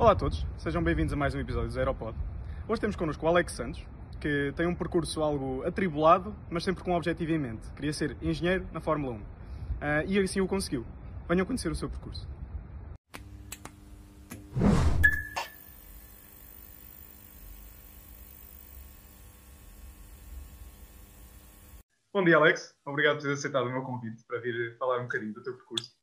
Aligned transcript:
Olá 0.00 0.12
a 0.12 0.16
todos, 0.16 0.46
sejam 0.56 0.82
bem-vindos 0.82 1.12
a 1.12 1.16
mais 1.16 1.34
um 1.34 1.40
episódio 1.40 1.70
do 1.70 1.78
Aeropod. 1.78 2.16
Hoje 2.66 2.80
temos 2.80 2.96
connosco 2.96 3.22
o 3.26 3.28
Alex 3.28 3.52
Santos, 3.52 3.86
que 4.18 4.50
tem 4.56 4.66
um 4.66 4.74
percurso 4.74 5.22
algo 5.22 5.62
atribulado, 5.62 6.34
mas 6.48 6.64
sempre 6.64 6.82
com 6.82 6.92
um 6.92 6.94
objetivo 6.94 7.32
em 7.32 7.38
mente. 7.38 7.70
Queria 7.72 7.92
ser 7.92 8.16
engenheiro 8.22 8.66
na 8.72 8.80
Fórmula 8.80 9.16
1. 9.16 9.18
Uh, 9.18 9.24
e 10.06 10.18
assim 10.18 10.40
o 10.40 10.48
conseguiu. 10.48 10.86
Venham 11.28 11.44
conhecer 11.44 11.70
o 11.70 11.74
seu 11.74 11.90
percurso. 11.90 12.26
Bom 22.14 22.24
dia, 22.24 22.38
Alex. 22.38 22.74
Obrigado 22.86 23.16
por 23.16 23.22
teres 23.24 23.38
aceitado 23.40 23.66
o 23.66 23.70
meu 23.70 23.82
convite 23.82 24.24
para 24.26 24.40
vir 24.40 24.78
falar 24.78 25.00
um 25.00 25.02
bocadinho 25.02 25.34
do 25.34 25.42
teu 25.42 25.54
percurso. 25.58 25.94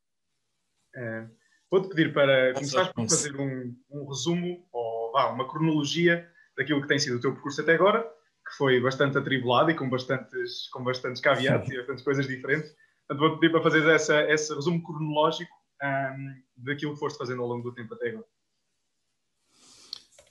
Uh, 0.94 1.47
Vou-te 1.70 1.88
pedir 1.88 2.14
para 2.14 2.54
começar 2.54 2.92
por 2.94 3.08
fazer 3.08 3.36
um, 3.38 3.74
um, 3.90 4.08
resumo, 4.08 4.66
ou 4.72 5.12
vá, 5.12 5.30
uma 5.30 5.46
cronologia 5.46 6.26
daquilo 6.56 6.80
que 6.80 6.88
tem 6.88 6.98
sido 6.98 7.16
o 7.16 7.20
teu 7.20 7.32
percurso 7.32 7.60
até 7.60 7.74
agora, 7.74 8.02
que 8.02 8.56
foi 8.56 8.80
bastante 8.80 9.18
atribulado 9.18 9.70
e 9.70 9.74
com 9.74 9.88
bastantes, 9.88 10.68
com 10.70 10.82
bastantes 10.82 11.20
caveatos 11.20 11.70
e 11.70 11.76
bastantes 11.78 12.04
coisas 12.04 12.26
diferentes. 12.26 12.70
Portanto, 13.06 13.20
vou-te 13.20 13.40
pedir 13.40 13.52
para 13.52 13.62
fazer 13.62 13.86
essa, 13.88 14.22
esse 14.30 14.54
resumo 14.54 14.82
cronológico 14.82 15.52
um, 15.82 16.34
daquilo 16.56 16.94
que 16.94 17.00
foste 17.00 17.18
fazendo 17.18 17.42
ao 17.42 17.48
longo 17.48 17.62
do 17.62 17.74
tempo 17.74 17.94
até 17.94 18.08
agora. 18.08 18.26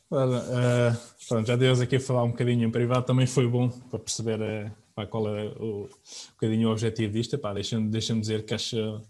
Uh, 0.09 0.97
pronto, 1.27 1.47
já 1.47 1.55
Deus 1.55 1.81
aqui 1.81 1.97
a 1.97 1.99
falar 1.99 2.23
um 2.23 2.31
bocadinho 2.31 2.65
em 2.65 2.71
privado, 2.71 3.05
também 3.05 3.27
foi 3.27 3.45
bom 3.45 3.69
para 3.69 3.99
perceber 3.99 4.39
uh, 4.39 4.71
pá, 4.95 5.05
qual 5.05 5.27
é 5.35 5.49
o, 5.59 5.83
um 5.83 6.31
bocadinho 6.31 6.69
o 6.69 6.71
objetivo 6.71 7.13
disto. 7.13 7.37
Deixa-me 7.53 7.89
deixa 7.89 8.15
dizer 8.15 8.45
que 8.45 8.53
acho 8.53 9.01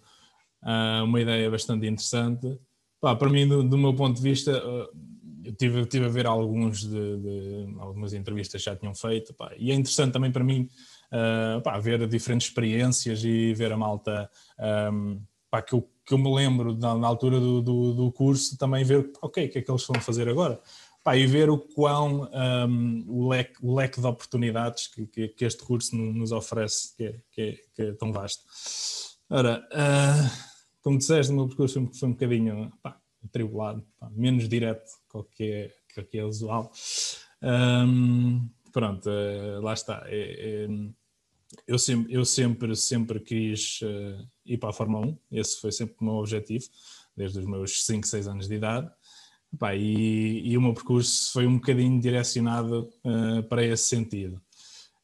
uh, 0.67 1.03
uma 1.05 1.21
ideia 1.21 1.49
bastante 1.49 1.87
interessante. 1.87 2.59
Pá, 2.99 3.15
para 3.15 3.29
mim, 3.29 3.47
do, 3.47 3.63
do, 3.63 3.77
meu 3.77 3.93
ponto 3.93 4.17
de 4.17 4.21
vista, 4.21 4.51
uh, 4.51 4.87
eu 5.45 5.53
tive, 5.55 5.85
tive 5.85 6.05
a 6.05 6.09
ver 6.09 6.27
alguns 6.27 6.81
de, 6.81 7.17
de, 7.17 7.75
algumas 7.79 8.13
entrevistas 8.13 8.61
que 8.61 8.69
já 8.69 8.75
tinham 8.75 8.93
feito, 8.93 9.33
pá, 9.33 9.51
e 9.57 9.71
é 9.71 9.73
interessante 9.73 10.11
também 10.11 10.31
para 10.31 10.43
mim 10.43 10.69
uh, 11.13 11.61
pá, 11.61 11.79
ver 11.79 12.05
diferentes 12.07 12.47
experiências 12.47 13.23
e 13.23 13.53
ver 13.53 13.71
a 13.71 13.77
malta 13.77 14.29
um, 14.91 15.21
pá, 15.49 15.61
que, 15.61 15.73
eu, 15.73 15.89
que 16.05 16.13
eu 16.13 16.17
me 16.17 16.33
lembro 16.33 16.75
na, 16.75 16.97
na 16.97 17.07
altura 17.07 17.39
do, 17.39 17.61
do, 17.61 17.93
do, 17.93 18.11
curso, 18.11 18.57
também 18.57 18.83
ver 18.83 19.09
ok, 19.21 19.45
o 19.45 19.49
que 19.49 19.59
é 19.59 19.61
que 19.61 19.71
eles 19.71 19.85
vão 19.85 20.01
fazer 20.01 20.27
agora. 20.27 20.59
Pá, 21.03 21.15
e 21.15 21.25
ver 21.25 21.49
o 21.49 21.57
quão 21.57 22.29
um, 22.67 23.05
o, 23.07 23.29
leque, 23.29 23.53
o 23.61 23.73
leque 23.73 24.01
de 24.01 24.05
oportunidades 24.05 24.87
que, 24.87 25.07
que, 25.07 25.29
que 25.29 25.45
este 25.45 25.63
curso 25.63 25.95
nos 25.95 26.33
oferece, 26.33 26.93
que 26.97 27.05
é, 27.05 27.15
que 27.31 27.41
é, 27.41 27.51
que 27.73 27.81
é 27.83 27.93
tão 27.93 28.11
vasto. 28.11 28.43
Ora, 29.29 29.65
uh, 29.71 30.56
como 30.87 30.97
disseste, 30.97 31.33
o 31.33 31.35
meu 31.35 31.47
percurso 31.47 31.85
foi 31.93 32.07
um 32.07 32.13
bocadinho 32.13 32.71
pá, 32.81 32.97
atribulado, 33.21 33.85
pá, 33.99 34.09
menos 34.09 34.47
direto 34.47 34.89
que 35.11 35.17
o 35.17 35.23
que 35.25 35.43
é, 35.43 36.01
que, 36.01 36.17
é 36.17 36.23
usual. 36.23 36.71
Um, 37.43 38.47
pronto, 38.71 39.09
uh, 39.09 39.61
lá 39.61 39.73
está. 39.73 40.05
É, 40.05 40.65
é, 40.65 40.67
eu 41.67 41.77
sempre, 41.77 42.13
eu 42.13 42.23
sempre, 42.23 42.73
sempre 42.77 43.19
quis 43.19 43.81
uh, 43.81 44.25
ir 44.45 44.57
para 44.59 44.69
a 44.69 44.73
Fórmula 44.73 45.07
1, 45.07 45.17
esse 45.33 45.59
foi 45.59 45.73
sempre 45.73 45.97
o 45.99 46.05
meu 46.05 46.13
objetivo, 46.13 46.63
desde 47.17 47.39
os 47.39 47.45
meus 47.45 47.85
5, 47.85 48.07
6 48.07 48.27
anos 48.29 48.47
de 48.47 48.55
idade. 48.55 48.89
E, 49.75 50.41
e, 50.45 50.57
o 50.57 50.61
meu 50.61 50.73
percurso 50.73 51.33
foi 51.33 51.45
um 51.45 51.55
bocadinho 51.55 51.99
direcionado 51.99 52.89
uh, 53.03 53.43
para 53.49 53.61
esse 53.65 53.89
sentido. 53.89 54.41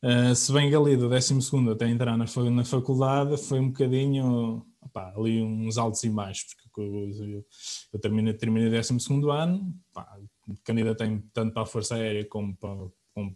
Uh, 0.04 0.36
se 0.36 0.52
bem 0.52 0.76
ali 0.76 0.98
do 0.98 1.08
12 1.08 1.40
até 1.72 1.88
entrar 1.88 2.18
na, 2.18 2.26
na 2.52 2.66
faculdade, 2.66 3.38
foi 3.38 3.62
um 3.62 3.70
bocadinho 3.70 4.62
ali 4.94 5.42
uns 5.42 5.78
altos 5.78 6.04
e 6.04 6.10
baixos, 6.10 6.54
porque 6.56 6.82
eu, 6.82 7.46
eu 7.94 8.00
terminei, 8.00 8.34
terminei 8.34 8.70
12 8.70 8.98
ano, 9.32 9.74
pá, 9.94 10.20
candidatei 10.66 11.24
tanto 11.32 11.54
para 11.54 11.64
a 11.64 11.66
Força 11.66 11.96
Aérea 11.96 12.26
como 12.26 12.54
para, 12.58 12.92
como 13.14 13.34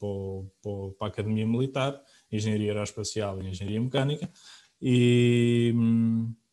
para, 0.62 0.94
para, 0.98 1.08
a 1.08 1.10
Academia 1.10 1.48
Militar, 1.48 2.02
Engenharia 2.30 2.74
Aeroespacial 2.74 3.42
e 3.42 3.48
Engenharia 3.48 3.80
Mecânica, 3.80 4.30
e 4.82 5.74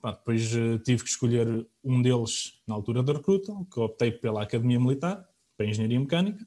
pá, 0.01 0.13
depois 0.13 0.55
eh, 0.55 0.79
tive 0.79 1.03
que 1.03 1.11
escolher 1.11 1.67
um 1.83 2.01
deles 2.01 2.63
na 2.67 2.75
altura 2.75 3.03
da 3.03 3.15
recruta, 3.15 3.53
que 3.73 3.81
optei 3.81 4.13
pela 4.13 4.45
Academia 4.45 4.79
Militar, 4.79 5.29
para 5.57 5.67
Engenharia 5.67 5.99
Mecânica, 5.99 6.47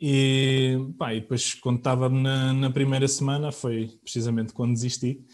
e, 0.00 0.76
pá, 0.96 1.12
e 1.12 1.20
depois 1.20 1.54
quando 1.54 1.78
estava 1.78 2.08
na, 2.08 2.52
na 2.52 2.70
primeira 2.70 3.08
semana, 3.08 3.50
foi 3.50 3.98
precisamente 4.02 4.52
quando 4.52 4.72
desisti, 4.74 5.24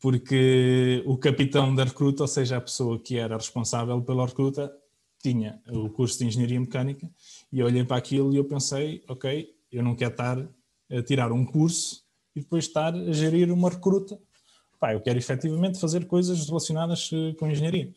porque 0.00 1.02
o 1.06 1.16
capitão 1.16 1.74
da 1.74 1.84
recruta, 1.84 2.22
ou 2.22 2.28
seja, 2.28 2.56
a 2.56 2.60
pessoa 2.60 2.98
que 3.00 3.16
era 3.16 3.36
responsável 3.36 4.00
pela 4.02 4.26
recruta, 4.26 4.72
tinha 5.20 5.60
o 5.68 5.88
curso 5.90 6.18
de 6.18 6.26
Engenharia 6.26 6.60
Mecânica 6.60 7.10
e 7.52 7.58
eu 7.58 7.66
olhei 7.66 7.84
para 7.84 7.96
aquilo 7.96 8.32
e 8.32 8.36
eu 8.36 8.44
pensei, 8.44 9.02
ok, 9.08 9.48
eu 9.72 9.82
não 9.82 9.96
quero 9.96 10.12
estar 10.12 10.48
a 10.90 11.02
tirar 11.02 11.32
um 11.32 11.44
curso 11.44 12.04
e 12.34 12.40
depois 12.40 12.66
estar 12.66 12.94
a 12.94 13.12
gerir 13.12 13.50
uma 13.50 13.70
recruta. 13.70 14.18
Pá, 14.78 14.92
eu 14.92 15.00
quero 15.00 15.18
efetivamente 15.18 15.80
fazer 15.80 16.06
coisas 16.06 16.46
relacionadas 16.46 17.10
eh, 17.12 17.34
com 17.38 17.48
engenharia. 17.50 17.92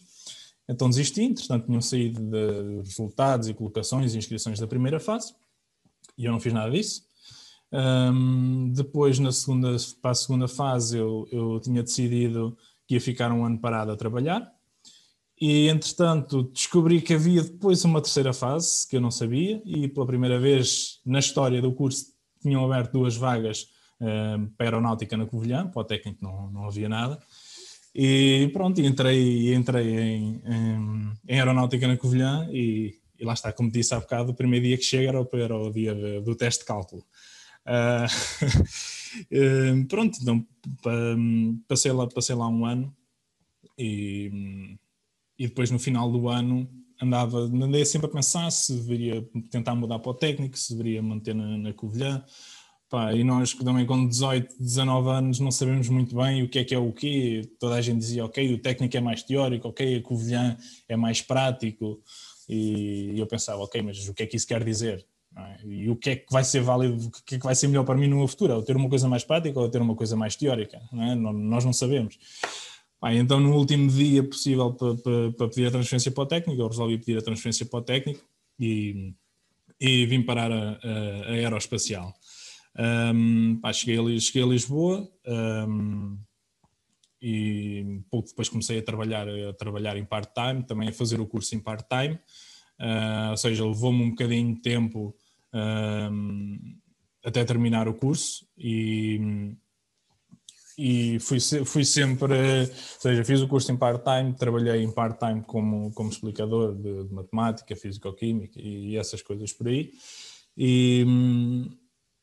Então 0.67 0.89
desisti, 0.89 1.21
entretanto 1.21 1.65
tinham 1.65 1.81
saído 1.81 2.21
de 2.21 2.77
resultados 2.83 3.49
e 3.49 3.53
colocações 3.53 4.15
e 4.15 4.17
inscrições 4.17 4.59
da 4.59 4.65
primeira 4.65 4.99
fase 4.99 5.33
e 6.19 6.25
eu 6.25 6.31
não 6.33 6.39
fiz 6.39 6.51
nada 6.51 6.69
disso. 6.69 7.01
Um, 7.71 8.71
depois, 8.73 9.17
na 9.19 9.31
segunda, 9.31 9.75
para 10.01 10.11
a 10.11 10.15
segunda 10.15 10.47
fase, 10.47 10.97
eu, 10.97 11.27
eu 11.31 11.59
tinha 11.61 11.81
decidido 11.81 12.57
que 12.85 12.95
ia 12.95 13.01
ficar 13.01 13.31
um 13.31 13.45
ano 13.45 13.57
parado 13.57 13.91
a 13.91 13.95
trabalhar. 13.95 14.51
E, 15.39 15.69
entretanto, 15.69 16.43
descobri 16.43 17.01
que 17.01 17.13
havia 17.13 17.41
depois 17.41 17.85
uma 17.85 18.01
terceira 18.01 18.33
fase, 18.33 18.85
que 18.87 18.97
eu 18.97 19.01
não 19.01 19.09
sabia, 19.09 19.61
e 19.65 19.87
pela 19.87 20.05
primeira 20.05 20.37
vez 20.37 20.99
na 21.05 21.19
história 21.19 21.61
do 21.61 21.71
curso 21.71 22.07
tinham 22.41 22.65
aberto 22.65 22.91
duas 22.91 23.15
vagas 23.15 23.67
para 24.57 24.65
aeronáutica 24.65 25.15
na 25.15 25.25
Covilhã, 25.25 25.67
para 25.67 25.81
o 25.81 25.85
técnico 25.85 26.23
não, 26.23 26.51
não 26.51 26.65
havia 26.65 26.89
nada. 26.89 27.19
E 27.93 28.49
pronto, 28.53 28.79
entrei, 28.81 29.53
entrei 29.53 29.99
em, 29.99 30.41
em, 30.45 31.13
em 31.27 31.39
aeronáutica 31.39 31.87
na 31.87 31.97
Covilhã 31.97 32.47
e, 32.51 32.98
e, 33.19 33.25
lá 33.25 33.33
está, 33.33 33.51
como 33.51 33.71
disse 33.71 33.93
há 33.93 33.99
bocado, 33.99 34.31
o 34.31 34.35
primeiro 34.35 34.65
dia 34.65 34.77
que 34.77 34.83
chega 34.83 35.09
era, 35.09 35.27
era 35.33 35.57
o 35.57 35.71
dia 35.71 35.93
de, 35.93 36.21
do 36.21 36.35
teste 36.35 36.61
de 36.61 36.65
cálculo. 36.65 37.03
Uh, 37.65 38.07
pronto, 39.87 40.17
então 40.21 40.45
passei 41.67 41.91
lá, 41.91 42.07
passei 42.07 42.35
lá 42.35 42.47
um 42.47 42.65
ano 42.65 42.95
e, 43.77 44.77
e 45.37 45.47
depois 45.47 45.69
no 45.71 45.79
final 45.79 46.11
do 46.11 46.29
ano 46.29 46.69
andava, 47.01 47.39
andei 47.39 47.85
sempre 47.85 48.07
a 48.07 48.11
pensar 48.11 48.51
se 48.51 48.73
deveria 48.73 49.25
tentar 49.49 49.75
mudar 49.75 49.99
para 49.99 50.11
o 50.11 50.13
técnico, 50.13 50.57
se 50.57 50.75
deveria 50.75 51.01
manter 51.01 51.33
na, 51.33 51.57
na 51.57 51.73
Covilhã. 51.73 52.23
Pá, 52.89 53.13
e 53.13 53.23
nós 53.23 53.53
também 53.53 53.85
com 53.85 54.07
18, 54.07 54.55
19 54.59 55.09
anos 55.09 55.39
não 55.39 55.51
sabemos 55.51 55.87
muito 55.89 56.15
bem 56.15 56.41
o 56.41 56.49
que 56.49 56.57
é 56.57 56.63
que 56.63 56.73
é 56.73 56.79
o 56.79 56.91
quê. 56.91 57.47
Toda 57.59 57.75
a 57.75 57.81
gente 57.81 57.99
dizia, 57.99 58.25
ok, 58.25 58.51
o 58.55 58.57
técnico 58.57 58.97
é 58.97 58.99
mais 58.99 59.21
teórico, 59.21 59.67
ok, 59.67 59.97
a 59.97 60.01
Covilhã 60.01 60.57
é 60.87 60.97
mais 60.97 61.21
prático. 61.21 62.01
E 62.49 63.13
eu 63.19 63.27
pensava, 63.27 63.61
ok, 63.61 63.81
mas 63.81 64.07
o 64.07 64.13
que 64.13 64.23
é 64.23 64.25
que 64.25 64.35
isso 64.35 64.47
quer 64.47 64.63
dizer? 64.63 65.05
É? 65.37 65.59
E 65.63 65.89
o 65.89 65.95
que 65.95 66.09
é 66.09 66.15
que 66.15 66.31
vai 66.31 66.43
ser 66.43 66.61
válido, 66.61 67.07
o 67.07 67.11
que 67.23 67.35
é 67.35 67.37
que 67.37 67.45
vai 67.45 67.53
ser 67.53 67.67
melhor 67.67 67.83
para 67.83 67.95
mim 67.95 68.07
no 68.07 68.27
futuro? 68.27 68.55
Ou 68.55 68.63
ter 68.63 68.75
uma 68.75 68.89
coisa 68.89 69.07
mais 69.07 69.23
prática 69.23 69.59
ou 69.59 69.69
ter 69.69 69.81
uma 69.81 69.95
coisa 69.95 70.15
mais 70.15 70.35
teórica? 70.35 70.81
Não 70.91 71.03
é? 71.03 71.15
Nós 71.15 71.63
não 71.63 71.71
sabemos. 71.71 72.17
então, 73.13 73.39
no 73.39 73.55
último 73.55 73.89
dia 73.89 74.23
possível 74.23 74.73
para, 74.73 74.95
para, 74.95 75.31
para, 75.33 75.47
pedir 75.47 75.67
a 75.67 75.71
transferência 75.71 76.11
para 76.11 76.23
o 76.23 76.25
técnico, 76.25 76.59
eu 76.59 76.67
resolvi 76.67 76.97
pedir 76.97 77.19
a 77.19 77.21
transferência 77.21 77.65
para 77.65 77.79
o 77.79 77.83
técnico 77.83 78.25
e, 78.59 79.13
e 79.79 80.05
vim 80.07 80.23
parar 80.23 80.51
a, 80.51 80.71
a, 80.71 81.27
a 81.27 81.31
aeroespacial. 81.33 82.11
Um, 82.77 83.59
pá, 83.61 83.71
cheguei, 83.71 83.99
a, 83.99 84.19
cheguei 84.19 84.43
a 84.43 84.47
Lisboa 84.47 85.07
um, 85.67 86.17
e 87.21 88.01
pouco 88.09 88.29
depois 88.29 88.49
comecei 88.49 88.79
a 88.79 88.83
trabalhar, 88.83 89.27
a 89.27 89.53
trabalhar 89.53 89.97
em 89.97 90.05
part-time, 90.05 90.63
também 90.63 90.89
a 90.89 90.93
fazer 90.93 91.19
o 91.19 91.27
curso 91.27 91.55
em 91.55 91.59
part-time. 91.59 92.19
Uh, 92.79 93.31
ou 93.31 93.37
seja, 93.37 93.65
levou-me 93.65 94.03
um 94.03 94.09
bocadinho 94.11 94.55
de 94.55 94.61
tempo 94.61 95.13
uh, 95.53 96.79
até 97.23 97.43
terminar 97.43 97.89
o 97.89 97.93
curso 97.93 98.47
e, 98.57 99.53
e 100.77 101.19
fui, 101.19 101.39
fui 101.65 101.83
sempre, 101.83 102.33
ou 102.33 103.01
seja, 103.01 103.25
fiz 103.25 103.41
o 103.41 103.49
curso 103.49 103.69
em 103.69 103.77
part-time, 103.77 104.33
trabalhei 104.33 104.81
em 104.81 104.91
part-time 104.91 105.41
como, 105.41 105.91
como 105.91 106.09
explicador 106.09 106.73
de, 106.73 107.03
de 107.03 107.13
matemática, 107.13 107.75
físico-química 107.75 108.59
e, 108.61 108.95
essas 108.95 109.21
coisas 109.21 109.51
por 109.51 109.67
aí. 109.67 109.91
E, 110.57 111.05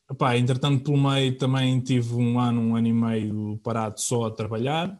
opá, 0.09 0.37
entretanto, 0.37 0.83
pelo 0.83 0.97
meio 0.97 1.37
também 1.37 1.79
tive 1.81 2.15
um 2.15 2.39
ano, 2.39 2.61
um 2.61 2.75
ano 2.75 2.87
e 2.87 2.93
meio 2.93 3.59
parado 3.63 3.99
só 3.99 4.25
a 4.25 4.31
trabalhar, 4.31 4.99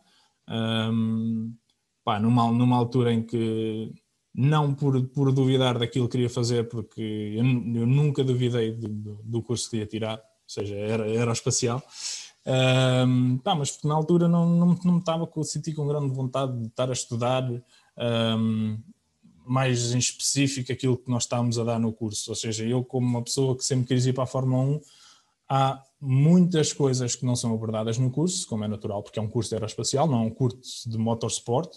um, 0.50 1.54
pá, 2.04 2.20
numa, 2.20 2.52
numa 2.52 2.78
altura 2.78 3.14
em 3.14 3.24
que 3.24 3.94
não 4.34 4.74
por, 4.74 5.02
por 5.10 5.32
duvidar 5.32 5.80
daquilo 5.80 6.08
que 6.08 6.12
queria 6.12 6.30
fazer, 6.30 6.70
porque 6.70 7.02
eu, 7.36 7.44
eu 7.44 7.88
nunca 7.88 8.24
duvidei 8.24 8.72
do, 8.72 9.20
do, 9.24 9.42
curso 9.42 9.70
que 9.70 9.78
ia 9.78 9.86
tirar, 9.86 10.18
ou 10.18 10.22
seja, 10.48 10.76
era 10.76 11.06
aeroespacial. 11.06 11.82
Um, 12.46 13.38
tá, 13.40 13.56
mas 13.56 13.78
na 13.84 13.94
altura 13.94 14.28
não, 14.30 14.48
não, 14.48 14.76
não 14.86 14.94
me 14.94 15.00
estava 15.00 15.28
senti 15.44 15.74
com 15.74 15.88
grande 15.88 16.14
vontade 16.14 16.58
de 16.62 16.68
estar 16.68 16.88
a 16.88 16.94
estudar 16.94 17.44
um, 17.98 18.80
mais 19.48 19.94
em 19.94 19.98
específico 19.98 20.72
aquilo 20.72 20.98
que 20.98 21.10
nós 21.10 21.24
estávamos 21.24 21.58
a 21.58 21.64
dar 21.64 21.80
no 21.80 21.94
curso. 21.94 22.32
Ou 22.32 22.36
seja, 22.36 22.66
eu, 22.66 22.84
como 22.84 23.08
uma 23.08 23.24
pessoa 23.24 23.58
que 23.58 23.64
sempre 23.64 23.88
quis 23.88 24.06
ir 24.06 24.14
para 24.14 24.24
a 24.24 24.28
Fórmula 24.28 24.64
1, 24.64 24.82
há 25.50 25.84
muitas 26.00 26.74
coisas 26.74 27.16
que 27.16 27.26
não 27.26 27.36
são 27.36 27.54
abordadas 27.54 27.98
no 27.98 28.12
curso, 28.12 28.48
como 28.48 28.64
é 28.64 28.68
natural, 28.68 29.02
porque 29.02 29.20
é 29.20 29.22
um 29.22 29.30
curso 29.30 29.54
aeroespacial, 29.56 30.08
não 30.08 30.20
é 30.20 30.26
um 30.26 30.30
curso 30.30 30.90
de 30.90 30.98
motorsport, 30.98 31.74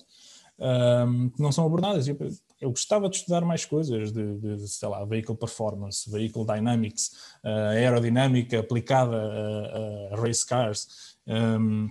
um, 0.58 1.30
que 1.30 1.40
não 1.40 1.50
são 1.52 1.64
abordadas. 1.64 2.06
Eu, 2.06 2.18
eu, 2.60 2.70
gostava 2.70 3.08
de 3.08 3.16
estudar 3.16 3.42
mais 3.42 3.64
coisas, 3.64 4.12
de, 4.12 4.38
de, 4.38 4.68
sei 4.68 4.88
lá, 4.88 5.04
vehicle 5.04 5.36
performance, 5.36 6.10
vehicle 6.10 6.44
dynamics, 6.44 7.12
uh, 7.44 7.70
aerodinâmica 7.70 8.60
aplicada 8.60 9.16
a, 9.16 10.14
a 10.14 10.20
race 10.20 10.44
cars. 10.44 11.16
Um, 11.26 11.88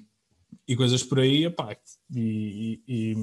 e 0.67 0.75
coisas 0.75 1.03
por 1.03 1.19
aí, 1.19 1.45
epá, 1.45 1.75
e, 2.13 2.79
e, 2.87 3.17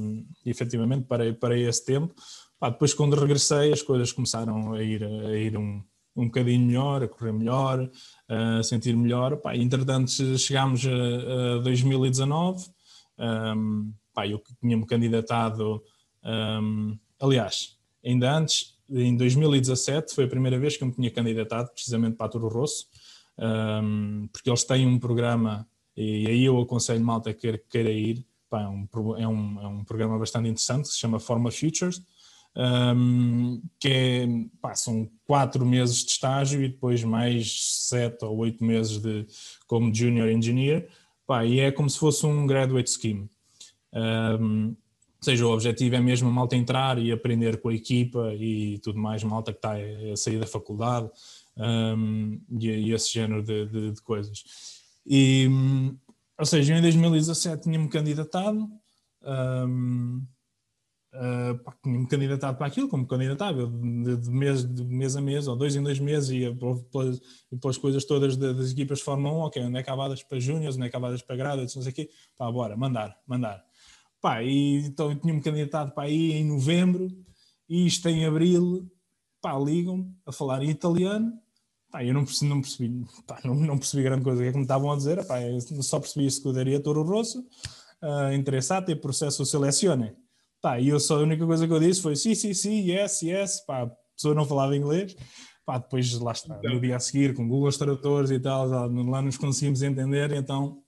e, 0.44 0.50
efetivamente 0.50 1.06
parei, 1.06 1.32
parei 1.32 1.68
esse 1.68 1.84
tempo. 1.84 2.12
Epá, 2.56 2.70
depois, 2.70 2.94
quando 2.94 3.16
regressei, 3.16 3.72
as 3.72 3.82
coisas 3.82 4.12
começaram 4.12 4.72
a 4.72 4.82
ir, 4.82 5.04
a 5.04 5.36
ir 5.36 5.56
um, 5.58 5.82
um 6.16 6.26
bocadinho 6.26 6.66
melhor, 6.66 7.02
a 7.02 7.08
correr 7.08 7.32
melhor, 7.32 7.90
a 8.28 8.62
sentir 8.62 8.96
melhor. 8.96 9.34
Epá, 9.34 9.54
entretanto, 9.54 10.10
chegámos 10.38 10.84
a, 10.86 11.56
a 11.56 11.62
2019. 11.62 12.66
Um, 13.18 13.92
epá, 14.10 14.26
eu 14.26 14.42
tinha-me 14.60 14.86
candidatado, 14.86 15.82
um, 16.24 16.98
aliás, 17.20 17.76
ainda 18.04 18.38
antes, 18.38 18.76
em 18.88 19.16
2017, 19.16 20.14
foi 20.14 20.24
a 20.24 20.28
primeira 20.28 20.58
vez 20.58 20.76
que 20.76 20.84
eu 20.84 20.88
me 20.88 20.94
tinha 20.94 21.10
candidatado 21.10 21.70
precisamente 21.72 22.16
para 22.16 22.26
a 22.26 22.28
Toro 22.28 22.48
Rosso, 22.48 22.86
um, 23.38 24.28
porque 24.32 24.48
eles 24.48 24.64
têm 24.64 24.86
um 24.86 24.98
programa 24.98 25.66
e 25.96 26.26
aí 26.26 26.44
eu 26.44 26.60
aconselho 26.60 27.04
malta 27.04 27.32
que 27.32 27.58
queira 27.70 27.90
ir. 27.90 28.24
Pá, 28.48 28.62
é, 28.62 28.68
um, 28.68 28.86
é, 29.18 29.26
um, 29.26 29.60
é 29.60 29.66
um 29.66 29.84
programa 29.84 30.18
bastante 30.18 30.48
interessante 30.48 30.84
que 30.86 30.94
se 30.94 31.00
chama 31.00 31.18
Forma 31.18 31.50
Futures, 31.50 32.00
um, 32.56 33.60
que 33.78 33.88
é, 33.88 34.26
pá, 34.60 34.74
são 34.74 35.08
quatro 35.26 35.64
meses 35.66 36.04
de 36.04 36.12
estágio 36.12 36.62
e 36.62 36.68
depois 36.68 37.04
mais 37.04 37.86
sete 37.88 38.24
ou 38.24 38.36
oito 38.38 38.64
meses 38.64 38.98
de, 38.98 39.26
como 39.66 39.94
Junior 39.94 40.28
Engineer. 40.28 40.88
Pá, 41.26 41.44
e 41.44 41.60
é 41.60 41.70
como 41.70 41.90
se 41.90 41.98
fosse 41.98 42.24
um 42.24 42.46
graduate 42.46 42.90
scheme. 42.90 43.28
Um, 43.92 44.68
ou 44.68 45.24
seja, 45.24 45.46
o 45.46 45.52
objetivo 45.52 45.96
é 45.96 46.00
mesmo 46.00 46.28
a 46.28 46.32
malta 46.32 46.56
entrar 46.56 46.98
e 46.98 47.10
aprender 47.10 47.60
com 47.60 47.68
a 47.68 47.74
equipa 47.74 48.32
e 48.34 48.78
tudo 48.78 48.98
mais, 48.98 49.24
malta 49.24 49.52
que 49.52 49.58
está 49.58 49.74
a 49.74 50.16
sair 50.16 50.38
da 50.38 50.46
faculdade 50.46 51.10
um, 51.56 52.38
e, 52.60 52.68
e, 52.68 52.92
esse 52.92 53.12
género 53.12 53.42
de, 53.42 53.66
de, 53.66 53.92
de 53.92 54.02
coisas. 54.02 54.44
E, 55.04 55.48
ou 56.38 56.46
seja, 56.46 56.74
eu 56.74 56.78
em 56.78 56.82
2017 56.82 57.62
tinha-me 57.62 57.88
candidatado, 57.88 58.68
um, 59.66 60.22
uh, 61.16 61.72
tinha-me 61.82 62.06
candidatado 62.06 62.56
para 62.56 62.66
aquilo, 62.66 62.88
como 62.88 63.06
candidatava, 63.06 63.66
de, 63.66 64.16
de, 64.16 64.30
mês, 64.30 64.64
de 64.64 64.84
mês 64.84 65.16
a 65.16 65.20
mês, 65.20 65.48
ou 65.48 65.56
dois 65.56 65.74
em 65.74 65.82
dois 65.82 65.98
meses, 65.98 66.30
ia 66.30 66.56
pelas, 67.60 67.78
coisas 67.78 68.04
todas 68.04 68.36
das 68.36 68.70
equipas 68.70 68.98
de 68.98 69.04
Fórmula 69.04 69.34
1, 69.34 69.38
ok, 69.40 69.62
onde 69.64 69.76
é 69.76 69.80
acabadas 69.80 70.22
para 70.22 70.38
Júniors, 70.38 70.76
onde 70.76 70.84
é 70.84 70.88
acabadas 70.88 71.22
para 71.22 71.36
Graduates, 71.36 71.74
não 71.74 71.82
sei 71.82 71.92
o 71.92 71.94
quê, 71.94 72.10
pá, 72.36 72.50
bora, 72.50 72.76
mandar, 72.76 73.16
mandar. 73.26 73.64
Pá, 74.20 74.42
e 74.42 74.86
então 74.86 75.10
eu 75.10 75.16
tinha-me 75.18 75.40
candidatado 75.40 75.92
para 75.92 76.04
aí 76.04 76.32
em 76.32 76.44
novembro, 76.44 77.08
e 77.68 77.86
isto 77.86 78.08
em 78.08 78.24
abril, 78.24 78.90
pá, 79.40 79.58
ligam 79.58 80.10
a 80.24 80.32
falar 80.32 80.62
em 80.62 80.70
italiano, 80.70 81.32
Pá, 81.90 82.04
eu 82.04 82.12
não 82.12 82.24
percebi, 82.24 82.48
não 82.50 82.60
percebi, 82.60 83.06
pá, 83.26 83.40
não, 83.44 83.54
não, 83.54 83.78
percebi 83.78 84.02
grande 84.02 84.24
coisa. 84.24 84.40
O 84.40 84.42
que 84.42 84.48
é 84.48 84.50
que 84.50 84.58
me 84.58 84.64
estavam 84.64 84.90
a 84.90 84.96
dizer? 84.96 85.24
Pá, 85.24 85.36
só 85.80 86.00
percebi 86.00 86.28
que 86.28 86.46
eu 86.46 86.52
daria 86.52 86.80
Toro 86.80 87.02
Rosso, 87.02 87.46
uh, 88.02 88.32
interessado 88.34 88.90
e 88.90 88.96
processo 88.96 89.46
selecione. 89.46 90.12
Pá, 90.60 90.80
e 90.80 90.88
eu 90.88 90.98
só, 90.98 91.16
a 91.16 91.22
única 91.22 91.46
coisa 91.46 91.66
que 91.66 91.72
eu 91.72 91.80
disse 91.80 92.02
foi 92.02 92.16
sim, 92.16 92.34
sim, 92.34 92.54
sim, 92.54 92.90
yes, 92.90 93.22
yes. 93.22 93.64
Pá, 93.66 93.82
a 93.82 93.90
pessoa 94.14 94.34
não 94.34 94.44
falava 94.44 94.76
inglês. 94.76 95.16
Pá, 95.64 95.78
depois 95.78 96.12
lá 96.20 96.32
está, 96.32 96.60
no 96.62 96.80
dia 96.80 96.96
a 96.96 97.00
seguir, 97.00 97.34
com 97.34 97.48
Google 97.48 97.72
Tradutores 97.72 98.30
e 98.30 98.38
tal, 98.38 98.68
lá 98.68 99.20
nos 99.20 99.36
conseguimos 99.36 99.82
entender, 99.82 100.32
então 100.32 100.82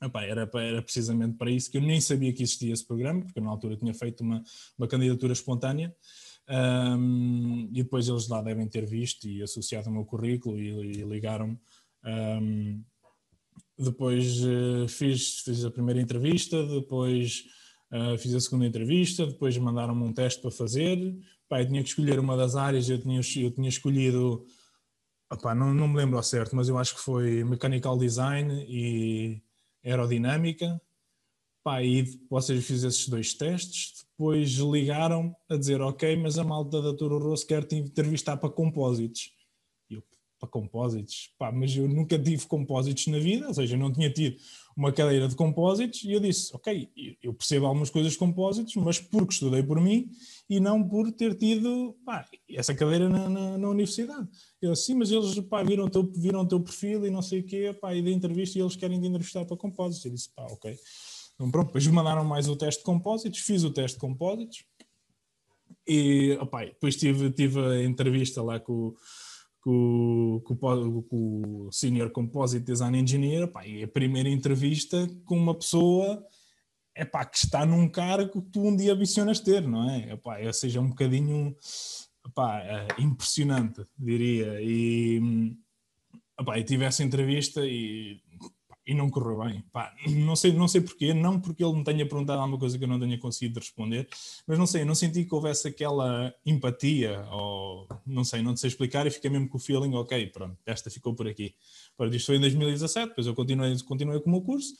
Epá, 0.00 0.22
era, 0.22 0.48
era 0.54 0.80
precisamente 0.80 1.36
para 1.36 1.50
isso 1.50 1.70
que 1.70 1.76
eu 1.76 1.82
nem 1.82 2.00
sabia 2.00 2.32
que 2.32 2.42
existia 2.42 2.72
esse 2.72 2.86
programa, 2.86 3.22
porque 3.22 3.40
na 3.40 3.50
altura 3.50 3.76
tinha 3.76 3.92
feito 3.92 4.22
uma, 4.22 4.42
uma 4.78 4.86
candidatura 4.86 5.32
espontânea 5.32 5.92
um, 6.48 7.68
e 7.72 7.82
depois 7.82 8.08
eles 8.08 8.28
lá 8.28 8.40
devem 8.40 8.68
ter 8.68 8.86
visto 8.86 9.26
e 9.26 9.42
associado 9.42 9.90
o 9.90 9.92
meu 9.92 10.04
currículo 10.04 10.58
e, 10.58 11.00
e 11.00 11.02
ligaram-me. 11.02 11.58
Um, 12.04 12.82
depois 13.76 14.40
uh, 14.44 14.86
fiz, 14.88 15.40
fiz 15.40 15.64
a 15.64 15.70
primeira 15.70 16.00
entrevista, 16.00 16.64
depois 16.64 17.44
uh, 17.92 18.18
fiz 18.18 18.34
a 18.34 18.40
segunda 18.40 18.66
entrevista, 18.66 19.26
depois 19.26 19.56
mandaram-me 19.56 20.02
um 20.02 20.12
teste 20.12 20.40
para 20.40 20.50
fazer. 20.50 21.16
Pá, 21.48 21.60
eu 21.60 21.66
tinha 21.66 21.82
que 21.82 21.88
escolher 21.88 22.18
uma 22.18 22.36
das 22.36 22.56
áreas, 22.56 22.88
eu 22.88 23.00
tinha, 23.00 23.20
eu 23.36 23.50
tinha 23.50 23.68
escolhido, 23.68 24.44
opá, 25.32 25.54
não, 25.54 25.72
não 25.72 25.88
me 25.88 25.96
lembro 25.96 26.16
ao 26.16 26.22
certo, 26.22 26.54
mas 26.54 26.68
eu 26.68 26.78
acho 26.78 26.94
que 26.94 27.00
foi 27.00 27.44
Mechanical 27.44 27.96
Design 27.96 28.66
e 28.68 29.42
Aerodinâmica. 29.84 30.80
Pá, 31.64 31.82
e 31.82 32.04
vocês 32.30 32.64
fizeram 32.64 32.88
esses 32.88 33.08
dois 33.08 33.34
testes, 33.34 34.06
depois 34.10 34.50
ligaram 34.52 35.34
a 35.48 35.56
dizer, 35.56 35.80
ok, 35.80 36.16
mas 36.16 36.38
a 36.38 36.44
malta 36.44 36.80
da 36.80 36.94
Toro 36.94 37.18
Rosso 37.18 37.46
quer 37.46 37.64
te 37.64 37.76
entrevistar 37.76 38.36
para 38.36 38.50
compósitos. 38.50 39.37
Eu, 40.38 40.48
para 40.48 40.48
compósitos? 40.48 41.32
Pá, 41.38 41.50
mas 41.52 41.76
eu 41.76 41.88
nunca 41.88 42.18
tive 42.18 42.46
compósitos 42.46 43.06
na 43.08 43.18
vida, 43.18 43.48
ou 43.48 43.54
seja, 43.54 43.76
não 43.76 43.92
tinha 43.92 44.10
tido 44.10 44.36
uma 44.76 44.92
cadeira 44.92 45.26
de 45.26 45.34
compósitos, 45.34 46.04
e 46.04 46.12
eu 46.12 46.20
disse, 46.20 46.54
ok, 46.54 46.88
eu 47.20 47.34
percebo 47.34 47.66
algumas 47.66 47.90
coisas 47.90 48.12
de 48.12 48.18
compósitos, 48.18 48.76
mas 48.76 49.00
porque 49.00 49.34
estudei 49.34 49.62
por 49.62 49.80
mim 49.80 50.08
e 50.48 50.60
não 50.60 50.86
por 50.86 51.10
ter 51.10 51.34
tido 51.34 51.96
pá, 52.04 52.24
essa 52.48 52.72
cadeira 52.74 53.08
na, 53.08 53.28
na, 53.28 53.58
na 53.58 53.68
universidade. 53.68 54.28
Eu 54.62 54.72
assim, 54.72 54.94
mas 54.94 55.10
eles 55.10 55.38
pá, 55.40 55.62
viram, 55.64 55.86
o 55.86 55.90
teu, 55.90 56.04
viram 56.14 56.40
o 56.42 56.46
teu 56.46 56.60
perfil 56.60 57.04
e 57.06 57.10
não 57.10 57.22
sei 57.22 57.40
o 57.40 57.44
quê, 57.44 57.76
pá, 57.80 57.94
e 57.94 58.02
da 58.02 58.10
entrevista 58.10 58.56
e 58.56 58.62
eles 58.62 58.76
querem 58.76 59.00
te 59.00 59.06
entrevistar 59.06 59.44
para 59.44 59.56
compósitos. 59.56 60.04
Eu 60.04 60.12
disse, 60.12 60.30
pá, 60.30 60.44
ok. 60.44 60.78
Então, 61.34 61.50
pronto, 61.50 61.66
depois 61.66 61.86
mandaram 61.88 62.24
mais 62.24 62.48
o 62.48 62.56
teste 62.56 62.80
de 62.80 62.84
compósitos, 62.84 63.40
fiz 63.40 63.64
o 63.64 63.70
teste 63.70 63.96
de 63.96 64.00
compósitos 64.00 64.64
e 65.86 66.38
depois 66.66 66.96
tive, 66.96 67.30
tive 67.30 67.60
a 67.60 67.82
entrevista 67.82 68.42
lá 68.42 68.60
com, 68.60 68.94
com, 69.68 70.40
com, 70.44 71.02
com 71.02 71.66
o 71.66 71.72
Senior 71.72 72.10
Composite 72.10 72.64
Design 72.64 72.98
Engineer 72.98 73.44
opa, 73.44 73.66
e 73.66 73.82
a 73.82 73.88
primeira 73.88 74.30
entrevista 74.30 75.06
com 75.26 75.36
uma 75.36 75.54
pessoa 75.54 76.24
epá, 76.96 77.22
que 77.26 77.36
está 77.36 77.66
num 77.66 77.86
cargo 77.86 78.40
que 78.40 78.50
tu 78.50 78.66
um 78.66 78.74
dia 78.74 78.94
ambicionas 78.94 79.40
ter, 79.40 79.60
não 79.68 79.90
é? 79.90 80.14
Epá, 80.14 80.38
ou 80.38 80.52
seja, 80.54 80.80
um 80.80 80.88
bocadinho 80.88 81.54
epá, 82.26 82.60
é 82.60 82.86
impressionante, 82.98 83.84
diria. 83.98 84.58
E, 84.62 85.54
epá, 86.40 86.58
eu 86.58 86.64
tive 86.64 86.86
essa 86.86 87.04
entrevista 87.04 87.60
e 87.62 88.22
e 88.88 88.94
não 88.94 89.10
correu 89.10 89.44
bem. 89.44 89.62
Pá, 89.70 89.94
não 90.08 90.34
sei, 90.34 90.50
não 90.50 90.66
sei 90.66 90.80
porquê, 90.80 91.12
não 91.12 91.38
porque 91.38 91.62
ele 91.62 91.74
me 91.74 91.84
tenha 91.84 92.08
perguntado 92.08 92.40
alguma 92.40 92.58
coisa 92.58 92.78
que 92.78 92.84
eu 92.84 92.88
não 92.88 92.98
tenha 92.98 93.18
conseguido 93.18 93.60
responder, 93.60 94.08
mas 94.46 94.58
não 94.58 94.66
sei, 94.66 94.82
não 94.82 94.94
senti 94.94 95.26
que 95.26 95.34
houvesse 95.34 95.68
aquela 95.68 96.34
empatia, 96.46 97.22
ou 97.30 97.86
não 98.06 98.24
sei, 98.24 98.40
não 98.40 98.56
sei 98.56 98.68
explicar, 98.68 99.06
e 99.06 99.10
fiquei 99.10 99.28
mesmo 99.28 99.46
com 99.46 99.58
o 99.58 99.60
feeling, 99.60 99.94
ok, 99.94 100.28
pronto, 100.28 100.56
esta 100.64 100.90
ficou 100.90 101.14
por 101.14 101.28
aqui. 101.28 101.54
Para 101.98 102.08
isto 102.08 102.24
foi 102.24 102.36
em 102.36 102.40
2017, 102.40 103.10
depois 103.10 103.26
eu 103.26 103.34
continuei, 103.34 103.78
continuei 103.84 104.20
com 104.20 104.30
o 104.30 104.32
meu 104.32 104.40
curso, 104.40 104.72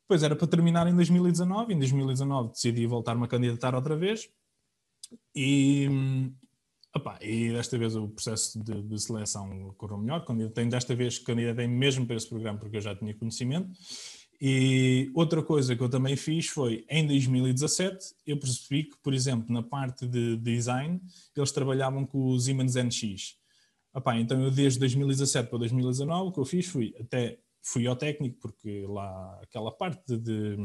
depois 0.00 0.22
era 0.22 0.34
para 0.34 0.46
terminar 0.46 0.86
em 0.86 0.94
2019, 0.94 1.74
em 1.74 1.78
2019 1.78 2.52
decidi 2.52 2.86
voltar-me 2.86 3.24
a 3.24 3.28
candidatar 3.28 3.74
outra 3.74 3.94
vez, 3.94 4.26
e, 5.36 5.86
Opa, 6.96 7.18
e 7.20 7.52
desta 7.52 7.76
vez 7.76 7.96
o 7.96 8.08
processo 8.08 8.62
de, 8.62 8.80
de 8.82 9.02
seleção 9.02 9.74
correu 9.76 9.98
melhor. 9.98 10.24
Candidatei, 10.24 10.66
desta 10.66 10.94
vez 10.94 11.18
candidatei 11.18 11.66
mesmo 11.66 12.06
para 12.06 12.14
esse 12.14 12.28
programa 12.28 12.58
porque 12.58 12.76
eu 12.76 12.80
já 12.80 12.94
tinha 12.94 13.12
conhecimento. 13.12 13.68
E 14.40 15.10
outra 15.14 15.42
coisa 15.42 15.74
que 15.74 15.82
eu 15.82 15.88
também 15.88 16.16
fiz 16.16 16.46
foi, 16.46 16.84
em 16.88 17.06
2017, 17.06 18.14
eu 18.26 18.38
percebi 18.38 18.84
que, 18.84 18.96
por 19.02 19.12
exemplo, 19.12 19.52
na 19.52 19.62
parte 19.62 20.06
de 20.06 20.36
design, 20.36 21.00
eles 21.36 21.50
trabalhavam 21.50 22.06
com 22.06 22.26
o 22.26 22.38
Siemens 22.38 22.74
NX. 22.74 23.36
Opa, 23.92 24.16
então 24.16 24.40
eu 24.42 24.50
desde 24.50 24.78
2017 24.78 25.48
para 25.48 25.58
2019 25.58 26.28
o 26.28 26.32
que 26.32 26.40
eu 26.40 26.44
fiz 26.44 26.66
foi 26.66 26.94
até 27.00 27.38
fui 27.62 27.86
ao 27.86 27.96
técnico, 27.96 28.38
porque 28.40 28.84
lá 28.86 29.40
aquela 29.42 29.72
parte 29.72 30.16
de, 30.16 30.56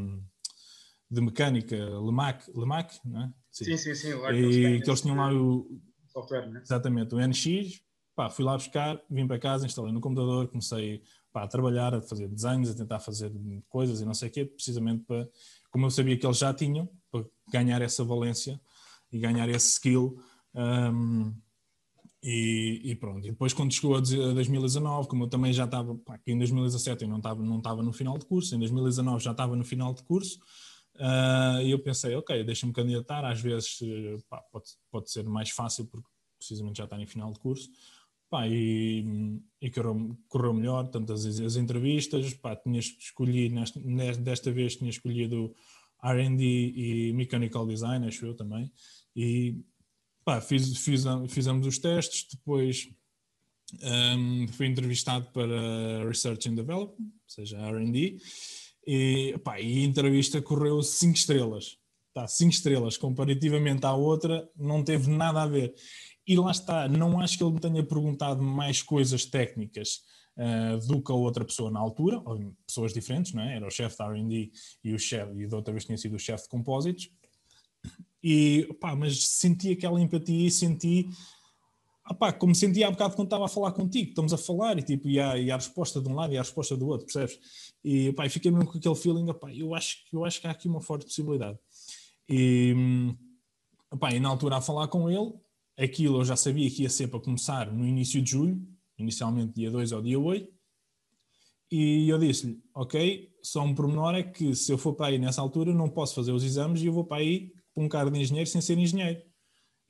de 1.10 1.20
mecânica, 1.20 1.76
LEMAC, 1.76 2.50
LEMAC, 2.54 2.98
não 3.04 3.22
é? 3.22 3.32
Sim, 3.50 3.64
sim, 3.64 3.94
sim. 3.94 3.94
sim 3.94 4.08
e 4.10 4.80
que 4.82 4.90
eles 4.90 5.00
tinham 5.00 5.16
lá 5.16 5.32
o, 5.32 5.80
software, 6.12 6.48
né? 6.48 6.60
Exatamente, 6.62 7.14
o 7.14 7.18
NX, 7.18 7.80
pá, 8.14 8.28
fui 8.28 8.44
lá 8.44 8.54
buscar, 8.56 9.00
vim 9.08 9.26
para 9.26 9.38
casa, 9.38 9.66
instalei 9.66 9.92
no 9.92 10.00
computador, 10.00 10.48
comecei 10.48 11.02
pá, 11.32 11.44
a 11.44 11.48
trabalhar, 11.48 11.94
a 11.94 12.02
fazer 12.02 12.28
desenhos, 12.28 12.70
a 12.70 12.74
tentar 12.74 13.00
fazer 13.00 13.32
coisas 13.68 14.00
e 14.00 14.04
não 14.04 14.14
sei 14.14 14.28
o 14.28 14.32
quê, 14.32 14.44
precisamente 14.44 15.04
para, 15.04 15.28
como 15.70 15.86
eu 15.86 15.90
sabia 15.90 16.16
que 16.16 16.26
eles 16.26 16.38
já 16.38 16.52
tinham, 16.52 16.88
para 17.10 17.24
ganhar 17.50 17.80
essa 17.82 18.04
valência 18.04 18.60
e 19.12 19.18
ganhar 19.18 19.48
esse 19.48 19.70
skill. 19.70 20.18
Um, 20.54 21.32
e, 22.22 22.82
e, 22.84 22.94
pronto, 22.96 23.26
e 23.26 23.30
depois 23.30 23.54
quando 23.54 23.72
chegou 23.72 23.96
a 23.96 24.00
2019, 24.00 25.08
como 25.08 25.24
eu 25.24 25.28
também 25.28 25.52
já 25.54 25.64
estava, 25.64 25.94
pá, 25.94 26.20
em 26.26 26.36
2017 26.36 27.04
eu 27.04 27.08
não 27.08 27.16
estava, 27.16 27.42
não 27.42 27.58
estava 27.58 27.82
no 27.82 27.92
final 27.92 28.18
de 28.18 28.26
curso, 28.26 28.54
em 28.54 28.58
2019 28.58 29.24
já 29.24 29.30
estava 29.30 29.56
no 29.56 29.64
final 29.64 29.94
de 29.94 30.02
curso, 30.02 30.38
Uh, 31.00 31.62
e 31.62 31.70
eu 31.70 31.78
pensei, 31.78 32.14
ok, 32.14 32.44
deixa-me 32.44 32.74
candidatar, 32.74 33.24
às 33.24 33.40
vezes 33.40 33.78
pá, 34.28 34.36
pode, 34.52 34.66
pode 34.90 35.10
ser 35.10 35.24
mais 35.24 35.48
fácil 35.48 35.86
porque 35.86 36.06
precisamente 36.38 36.76
já 36.76 36.84
está 36.84 37.00
em 37.00 37.06
final 37.06 37.32
de 37.32 37.38
curso. 37.38 37.70
Pá, 38.28 38.46
e, 38.46 39.40
e 39.60 39.70
correu, 39.70 40.16
correu, 40.28 40.52
melhor, 40.52 40.88
tanto 40.88 41.12
as, 41.12 41.24
as 41.24 41.56
entrevistas, 41.56 42.34
pá, 42.34 42.54
tinha 42.54 42.78
escolhido, 42.78 43.54
nesta, 43.54 43.80
desta 44.20 44.52
vez 44.52 44.76
tinha 44.76 44.90
escolhido 44.90 45.54
R&D 46.02 46.44
e 46.44 47.12
Mechanical 47.14 47.66
Design, 47.66 48.06
acho 48.06 48.24
eu 48.24 48.34
também, 48.36 48.70
e 49.16 49.56
pá, 50.24 50.40
fiz, 50.40 50.76
fiz, 50.78 51.04
fizemos 51.28 51.66
os 51.66 51.78
testes, 51.78 52.28
depois 52.30 52.88
um, 53.82 54.46
fui 54.48 54.66
entrevistado 54.66 55.26
para 55.32 56.06
Research 56.06 56.48
and 56.48 56.54
Development, 56.54 57.04
ou 57.04 57.28
seja, 57.28 57.58
R&D, 57.58 58.18
e, 58.86 59.38
pá, 59.44 59.60
e 59.60 59.82
a 59.82 59.86
entrevista 59.86 60.40
correu 60.40 60.82
5 60.82 61.16
estrelas. 61.16 61.78
Tá, 62.12 62.26
5 62.26 62.52
estrelas, 62.52 62.96
comparativamente 62.96 63.86
à 63.86 63.94
outra, 63.94 64.48
não 64.56 64.82
teve 64.82 65.10
nada 65.10 65.42
a 65.42 65.46
ver. 65.46 65.74
E 66.26 66.36
lá 66.36 66.50
está, 66.50 66.88
não 66.88 67.20
acho 67.20 67.38
que 67.38 67.44
ele 67.44 67.54
me 67.54 67.60
tenha 67.60 67.84
perguntado 67.84 68.42
mais 68.42 68.82
coisas 68.82 69.24
técnicas 69.24 70.00
uh, 70.36 70.86
do 70.86 71.02
que 71.02 71.12
a 71.12 71.14
outra 71.14 71.44
pessoa 71.44 71.70
na 71.70 71.80
altura, 71.80 72.22
pessoas 72.66 72.92
diferentes, 72.92 73.32
não 73.32 73.42
é? 73.42 73.56
Era 73.56 73.66
o 73.66 73.70
chefe 73.70 73.96
da 73.98 74.06
R&D 74.06 74.50
e 74.84 74.94
o 74.94 74.98
chefe, 74.98 75.32
e 75.40 75.46
da 75.46 75.56
outra 75.56 75.72
vez 75.72 75.84
tinha 75.84 75.98
sido 75.98 76.16
o 76.16 76.18
chefe 76.18 76.44
de 76.44 76.50
compósitos. 76.50 77.10
E, 78.22 78.68
pá, 78.80 78.94
mas 78.94 79.24
senti 79.26 79.72
aquela 79.72 80.00
empatia 80.00 80.46
e 80.46 80.50
senti 80.50 81.08
como 82.38 82.54
senti 82.54 82.82
há 82.82 82.90
bocado 82.90 83.14
quando 83.14 83.26
estava 83.26 83.44
a 83.44 83.48
falar 83.48 83.72
contigo, 83.72 84.10
estamos 84.10 84.32
a 84.32 84.38
falar 84.38 84.78
e, 84.78 84.82
tipo, 84.82 85.08
e, 85.08 85.20
há, 85.20 85.38
e 85.38 85.50
há 85.50 85.54
a 85.54 85.58
resposta 85.58 86.00
de 86.00 86.08
um 86.08 86.14
lado 86.14 86.32
e 86.32 86.36
há 86.36 86.40
a 86.40 86.42
resposta 86.42 86.76
do 86.76 86.86
outro, 86.88 87.06
percebes? 87.06 87.38
E 87.84 88.08
opá, 88.08 88.28
fiquei 88.28 88.50
mesmo 88.50 88.70
com 88.70 88.78
aquele 88.78 88.94
feeling, 88.94 89.28
opá, 89.30 89.52
eu, 89.54 89.74
acho, 89.74 89.98
eu 90.12 90.24
acho 90.24 90.40
que 90.40 90.46
há 90.46 90.50
aqui 90.50 90.68
uma 90.68 90.80
forte 90.80 91.04
possibilidade. 91.04 91.58
E, 92.28 92.74
opá, 93.92 94.12
e 94.12 94.20
na 94.20 94.28
altura 94.28 94.56
a 94.56 94.60
falar 94.60 94.88
com 94.88 95.08
ele, 95.10 95.32
aquilo 95.78 96.20
eu 96.20 96.24
já 96.24 96.36
sabia 96.36 96.70
que 96.70 96.82
ia 96.82 96.90
ser 96.90 97.08
para 97.08 97.20
começar 97.20 97.72
no 97.72 97.86
início 97.86 98.20
de 98.20 98.30
julho, 98.30 98.60
inicialmente 98.98 99.54
dia 99.54 99.70
2 99.70 99.92
ou 99.92 100.02
dia 100.02 100.18
8, 100.18 100.52
e 101.70 102.08
eu 102.08 102.18
disse-lhe, 102.18 102.60
ok, 102.74 103.30
só 103.42 103.62
um 103.62 103.74
pormenor 103.74 104.14
é 104.14 104.24
que 104.24 104.54
se 104.54 104.72
eu 104.72 104.78
for 104.78 104.94
para 104.94 105.06
aí 105.06 105.18
nessa 105.18 105.40
altura 105.40 105.72
não 105.72 105.88
posso 105.88 106.14
fazer 106.14 106.32
os 106.32 106.42
exames 106.42 106.82
e 106.82 106.86
eu 106.86 106.92
vou 106.92 107.04
para 107.04 107.18
aí 107.18 107.52
com 107.72 107.84
um 107.84 107.88
cargo 107.88 108.10
de 108.10 108.18
engenheiro 108.18 108.50
sem 108.50 108.60
ser 108.60 108.76
engenheiro. 108.76 109.22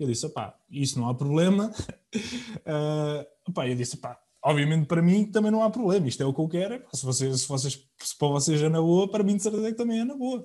Eu 0.01 0.07
disse, 0.07 0.25
opá, 0.25 0.59
isso 0.71 0.99
não 0.99 1.11
há 1.11 1.15
problema. 1.15 1.71
uh, 2.65 3.63
eu 3.63 3.75
disse, 3.77 3.97
opá, 3.97 4.19
obviamente 4.43 4.87
para 4.87 5.03
mim 5.03 5.27
também 5.27 5.51
não 5.51 5.63
há 5.63 5.69
problema, 5.69 6.09
isto 6.09 6.23
é 6.23 6.27
o 6.27 6.33
que 6.33 6.41
eu 6.41 6.49
quero. 6.49 6.83
Se, 6.95 7.05
vocês, 7.05 7.43
se, 7.43 7.47
vocês, 7.47 7.87
se 7.99 8.17
para 8.17 8.29
vocês 8.29 8.63
é 8.63 8.69
na 8.71 8.81
boa, 8.81 9.07
para 9.11 9.23
mim 9.23 9.37
de 9.37 9.43
certeza 9.43 9.71
que 9.71 9.77
também 9.77 10.01
é 10.01 10.05
na 10.05 10.17
boa. 10.17 10.43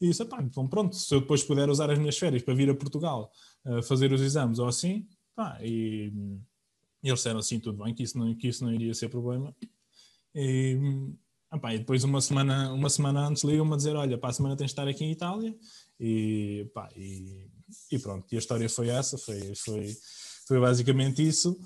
E 0.00 0.08
disse, 0.08 0.24
opá, 0.24 0.42
então 0.42 0.66
pronto, 0.66 0.96
se 0.96 1.14
eu 1.14 1.20
depois 1.20 1.44
puder 1.44 1.70
usar 1.70 1.88
as 1.88 1.98
minhas 2.00 2.18
férias 2.18 2.42
para 2.42 2.52
vir 2.54 2.68
a 2.68 2.74
Portugal 2.74 3.30
uh, 3.64 3.80
fazer 3.84 4.12
os 4.12 4.20
exames 4.20 4.58
ou 4.58 4.66
assim, 4.66 5.06
pá, 5.36 5.56
e, 5.62 6.12
e 7.00 7.08
eles 7.08 7.20
disseram 7.20 7.38
assim, 7.38 7.60
tudo 7.60 7.84
bem, 7.84 7.94
que 7.94 8.02
isso 8.02 8.18
não, 8.18 8.34
que 8.34 8.48
isso 8.48 8.64
não 8.64 8.74
iria 8.74 8.92
ser 8.92 9.08
problema. 9.08 9.54
E, 10.34 10.76
opá, 11.52 11.72
e 11.72 11.78
depois 11.78 12.02
uma 12.02 12.20
semana, 12.20 12.72
uma 12.72 12.90
semana 12.90 13.28
antes 13.28 13.44
ligam-me 13.44 13.72
a 13.72 13.76
dizer, 13.76 13.94
olha, 13.94 14.18
para 14.18 14.30
a 14.30 14.32
semana 14.32 14.56
tens 14.56 14.66
de 14.66 14.72
estar 14.72 14.88
aqui 14.88 15.04
em 15.04 15.12
Itália 15.12 15.56
e, 16.00 16.68
pá, 16.74 16.88
e 16.96 17.48
e 17.90 17.98
pronto, 17.98 18.26
e 18.32 18.36
a 18.36 18.38
história 18.38 18.68
foi 18.68 18.88
essa, 18.88 19.18
foi, 19.18 19.54
foi, 19.54 19.96
foi 20.46 20.60
basicamente 20.60 21.26
isso. 21.26 21.58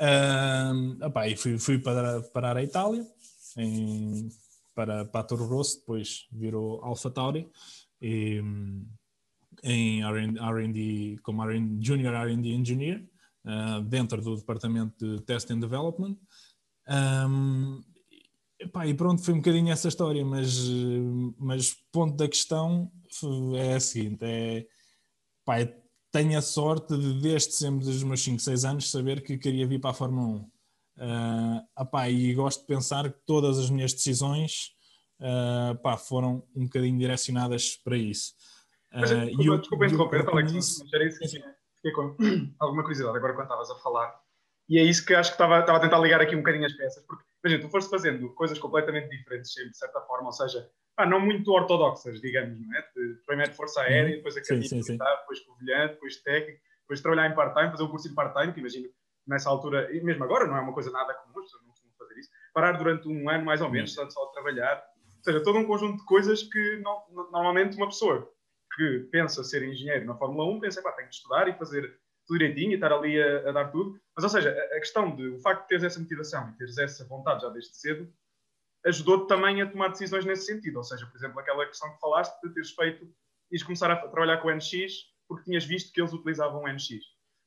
Um, 0.00 0.98
opa, 1.02 1.28
e 1.28 1.36
fui, 1.36 1.58
fui 1.58 1.78
para, 1.78 2.20
parar 2.22 2.56
a 2.56 2.62
Itália, 2.62 3.06
em, 3.56 4.28
para, 4.74 5.04
para 5.06 5.24
Toro 5.24 5.46
Rosso, 5.46 5.78
depois 5.80 6.26
virou 6.30 6.82
Alpha 6.84 7.10
Tauri, 7.10 7.48
e, 8.00 8.42
em 9.62 10.02
R&D, 10.02 11.18
como 11.22 11.42
R&D, 11.42 11.84
Junior 11.84 12.14
R&D 12.14 12.48
Engineer, 12.50 13.04
uh, 13.44 13.82
dentro 13.82 14.20
do 14.20 14.36
departamento 14.36 15.16
de 15.16 15.22
Test 15.22 15.50
and 15.50 15.60
Development. 15.60 16.16
Um, 16.88 17.82
epá, 18.60 18.86
e 18.86 18.94
pronto, 18.94 19.22
foi 19.22 19.34
um 19.34 19.38
bocadinho 19.38 19.72
essa 19.72 19.88
história, 19.88 20.24
mas, 20.24 20.58
mas 21.38 21.74
ponto 21.90 22.16
da 22.16 22.28
questão 22.28 22.92
é 23.56 23.74
a 23.74 23.80
seguinte, 23.80 24.18
é 24.22 24.66
pá, 25.46 25.54
tenho 26.12 26.36
a 26.36 26.42
sorte 26.42 26.96
de, 26.96 27.20
desde 27.20 27.52
sempre, 27.52 27.86
dos 27.86 28.02
meus 28.02 28.22
5, 28.22 28.40
6 28.40 28.64
anos, 28.64 28.90
saber 28.90 29.22
que 29.22 29.38
queria 29.38 29.66
vir 29.66 29.80
para 29.80 29.90
a 29.90 29.94
Fórmula 29.94 30.26
1. 30.26 30.36
Uh, 30.36 30.50
ah, 30.98 31.64
apá, 31.76 32.10
e 32.10 32.34
gosto 32.34 32.60
de 32.60 32.66
pensar 32.66 33.10
que 33.10 33.18
todas 33.24 33.58
as 33.58 33.70
minhas 33.70 33.92
decisões 33.92 34.72
uh, 35.20 35.76
pá, 35.82 35.96
foram 35.96 36.42
um 36.54 36.64
bocadinho 36.64 36.98
direcionadas 36.98 37.76
para 37.76 37.96
isso. 37.96 38.32
Uh, 38.92 39.00
mas, 39.00 39.10
desculpa, 39.10 39.44
eu, 39.44 39.58
desculpa 39.58 39.86
interromper, 39.86 40.28
Alex, 40.28 40.52
isso, 40.52 40.84
mas 40.84 40.92
era 40.92 41.06
isso 41.06 41.18
que 41.18 41.26
fiquei 41.76 41.92
com 41.92 42.16
alguma 42.58 42.82
curiosidade 42.82 43.16
agora 43.16 43.34
quando 43.34 43.44
estavas 43.44 43.70
a 43.70 43.76
falar. 43.76 44.18
E 44.68 44.78
é 44.78 44.82
isso 44.82 45.04
que 45.06 45.14
acho 45.14 45.30
que 45.30 45.34
estava, 45.34 45.60
estava 45.60 45.78
a 45.78 45.80
tentar 45.80 45.98
ligar 45.98 46.20
aqui 46.20 46.34
um 46.34 46.38
bocadinho 46.38 46.66
as 46.66 46.72
peças, 46.72 47.04
porque, 47.06 47.22
imagina, 47.44 47.62
tu 47.62 47.70
foste 47.70 47.88
fazendo 47.88 48.34
coisas 48.34 48.58
completamente 48.58 49.08
diferentes, 49.10 49.52
sempre, 49.52 49.70
de 49.70 49.78
certa 49.78 50.00
forma, 50.00 50.26
ou 50.26 50.32
seja, 50.32 50.68
ah, 50.96 51.06
não 51.06 51.20
muito 51.20 51.50
ortodoxas, 51.50 52.20
digamos, 52.20 52.58
não 52.60 52.76
é? 52.76 52.82
De, 52.94 53.14
primeiro 53.26 53.50
de 53.50 53.56
Força 53.56 53.82
Aérea, 53.82 54.10
uhum. 54.10 54.16
depois 54.16 54.36
academia 54.36 54.68
sim, 54.68 54.82
sim, 54.82 54.92
sim. 54.92 54.98
depois 54.98 55.40
Covilhã, 55.40 55.88
depois 55.88 56.16
técnico, 56.22 56.60
depois 56.80 57.00
trabalhar 57.00 57.30
em 57.30 57.34
part-time, 57.34 57.70
fazer 57.70 57.82
um 57.82 57.88
curso 57.88 58.08
de 58.08 58.14
part-time, 58.14 58.52
que 58.52 58.60
imagino 58.60 58.88
nessa 59.26 59.50
altura, 59.50 59.94
e 59.94 60.00
mesmo 60.00 60.24
agora 60.24 60.46
não 60.46 60.56
é 60.56 60.60
uma 60.60 60.72
coisa 60.72 60.90
nada 60.90 61.12
comum, 61.14 61.40
as 61.40 61.44
pessoas 61.46 61.62
não 61.64 61.70
costumam 61.70 61.94
fazer 61.98 62.18
isso, 62.18 62.30
parar 62.54 62.72
durante 62.72 63.08
um 63.08 63.28
ano 63.28 63.44
mais 63.44 63.60
ou 63.60 63.68
menos, 63.68 63.92
só, 63.92 64.08
só 64.08 64.26
trabalhar, 64.26 64.82
ou 65.18 65.24
seja, 65.24 65.42
todo 65.42 65.58
um 65.58 65.66
conjunto 65.66 65.98
de 65.98 66.04
coisas 66.04 66.42
que 66.44 66.76
não, 66.76 67.02
normalmente 67.10 67.76
uma 67.76 67.88
pessoa 67.88 68.30
que 68.76 69.08
pensa 69.10 69.42
ser 69.42 69.62
engenheiro 69.64 70.06
na 70.06 70.14
Fórmula 70.14 70.48
1 70.56 70.60
pensa, 70.60 70.82
pá, 70.82 70.92
tenho 70.92 71.08
que 71.08 71.14
estudar 71.14 71.48
e 71.48 71.54
fazer 71.54 71.98
tudo 72.26 72.38
direitinho 72.38 72.72
e 72.72 72.74
estar 72.74 72.92
ali 72.92 73.20
a, 73.20 73.48
a 73.48 73.52
dar 73.52 73.70
tudo. 73.70 73.98
Mas, 74.14 74.24
ou 74.24 74.30
seja, 74.30 74.50
a, 74.50 74.76
a, 74.76 74.80
questão 74.80 75.14
de 75.14 75.28
o 75.28 75.40
facto 75.40 75.62
de 75.62 75.68
teres 75.68 75.84
essa 75.84 76.00
motivação 76.00 76.50
e 76.50 76.56
teres 76.56 76.76
essa 76.76 77.04
vontade 77.06 77.42
já 77.42 77.48
desde 77.48 77.76
cedo 77.76 78.12
ajudou-te 78.84 79.28
também 79.28 79.62
a 79.62 79.70
tomar 79.70 79.88
decisões 79.88 80.24
nesse 80.24 80.46
sentido. 80.46 80.76
Ou 80.76 80.84
seja, 80.84 81.06
por 81.06 81.16
exemplo, 81.16 81.40
aquela 81.40 81.66
questão 81.66 81.92
que 81.92 82.00
falaste 82.00 82.40
de 82.42 82.52
teres 82.52 82.70
feito 82.70 83.08
e 83.50 83.62
começar 83.62 83.90
a 83.90 83.96
trabalhar 83.96 84.38
com 84.38 84.48
o 84.48 84.54
NX 84.54 85.16
porque 85.28 85.44
tinhas 85.44 85.64
visto 85.64 85.92
que 85.92 86.00
eles 86.00 86.12
utilizavam 86.12 86.62
o 86.62 86.68
NX. 86.68 86.90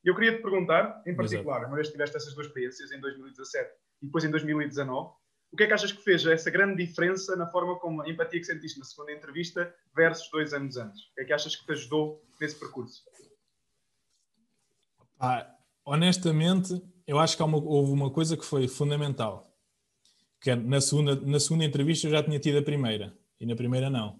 E 0.03 0.07
eu 0.07 0.15
queria 0.15 0.35
te 0.35 0.41
perguntar, 0.41 1.01
em 1.05 1.15
particular, 1.15 1.57
Exato. 1.57 1.67
uma 1.67 1.75
vez 1.75 1.87
que 1.87 1.93
tiveste 1.93 2.15
essas 2.15 2.33
duas 2.33 2.47
experiências, 2.47 2.91
em 2.91 2.99
2017 2.99 3.69
e 4.01 4.05
depois 4.05 4.23
em 4.23 4.31
2019, 4.31 5.11
o 5.51 5.57
que 5.57 5.63
é 5.63 5.67
que 5.67 5.73
achas 5.73 5.91
que 5.91 6.03
fez 6.03 6.25
essa 6.25 6.51
grande 6.51 6.85
diferença 6.85 7.35
na 7.35 7.47
forma 7.47 7.77
como 7.79 8.01
a 8.01 8.09
empatia 8.09 8.39
que 8.39 8.45
sentiste 8.45 8.77
na 8.79 8.85
segunda 8.85 9.11
entrevista 9.11 9.73
versus 9.95 10.29
dois 10.31 10.53
anos 10.53 10.77
antes? 10.77 11.01
O 11.01 11.13
que 11.15 11.21
é 11.21 11.25
que 11.25 11.33
achas 11.33 11.55
que 11.55 11.65
te 11.65 11.71
ajudou 11.71 12.23
nesse 12.39 12.57
percurso? 12.59 13.03
Ah, 15.19 15.49
honestamente, 15.83 16.81
eu 17.05 17.19
acho 17.19 17.35
que 17.35 17.43
uma, 17.43 17.57
houve 17.57 17.91
uma 17.91 18.11
coisa 18.11 18.37
que 18.37 18.45
foi 18.45 18.67
fundamental 18.67 19.48
que 20.41 20.55
na 20.55 20.79
segunda, 20.79 21.15
na 21.15 21.39
segunda 21.39 21.65
entrevista 21.65 22.07
eu 22.07 22.11
já 22.11 22.23
tinha 22.23 22.39
tido 22.39 22.57
a 22.57 22.61
primeira 22.61 23.17
e 23.39 23.45
na 23.45 23.55
primeira 23.55 23.89
não. 23.89 24.19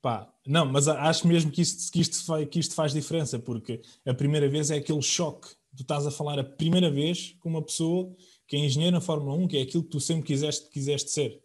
Pá, 0.00 0.32
não, 0.44 0.66
mas 0.66 0.88
acho 0.88 1.28
mesmo 1.28 1.50
que 1.50 1.62
isto, 1.62 1.92
que, 1.92 2.00
isto 2.00 2.24
faz, 2.24 2.48
que 2.48 2.58
isto 2.58 2.74
faz 2.74 2.92
diferença, 2.92 3.38
porque 3.38 3.80
a 4.04 4.12
primeira 4.12 4.48
vez 4.48 4.70
é 4.70 4.76
aquele 4.76 5.02
choque. 5.02 5.48
Tu 5.76 5.82
estás 5.82 6.06
a 6.06 6.10
falar 6.10 6.38
a 6.38 6.44
primeira 6.44 6.90
vez 6.90 7.36
com 7.40 7.48
uma 7.48 7.62
pessoa 7.62 8.14
que 8.46 8.56
é 8.56 8.58
engenheiro 8.58 8.94
na 8.94 9.00
Fórmula 9.00 9.34
1, 9.36 9.48
que 9.48 9.58
é 9.58 9.62
aquilo 9.62 9.84
que 9.84 9.90
tu 9.90 10.00
sempre 10.00 10.24
quiseste, 10.24 10.68
quiseste 10.70 11.10
ser. 11.10 11.40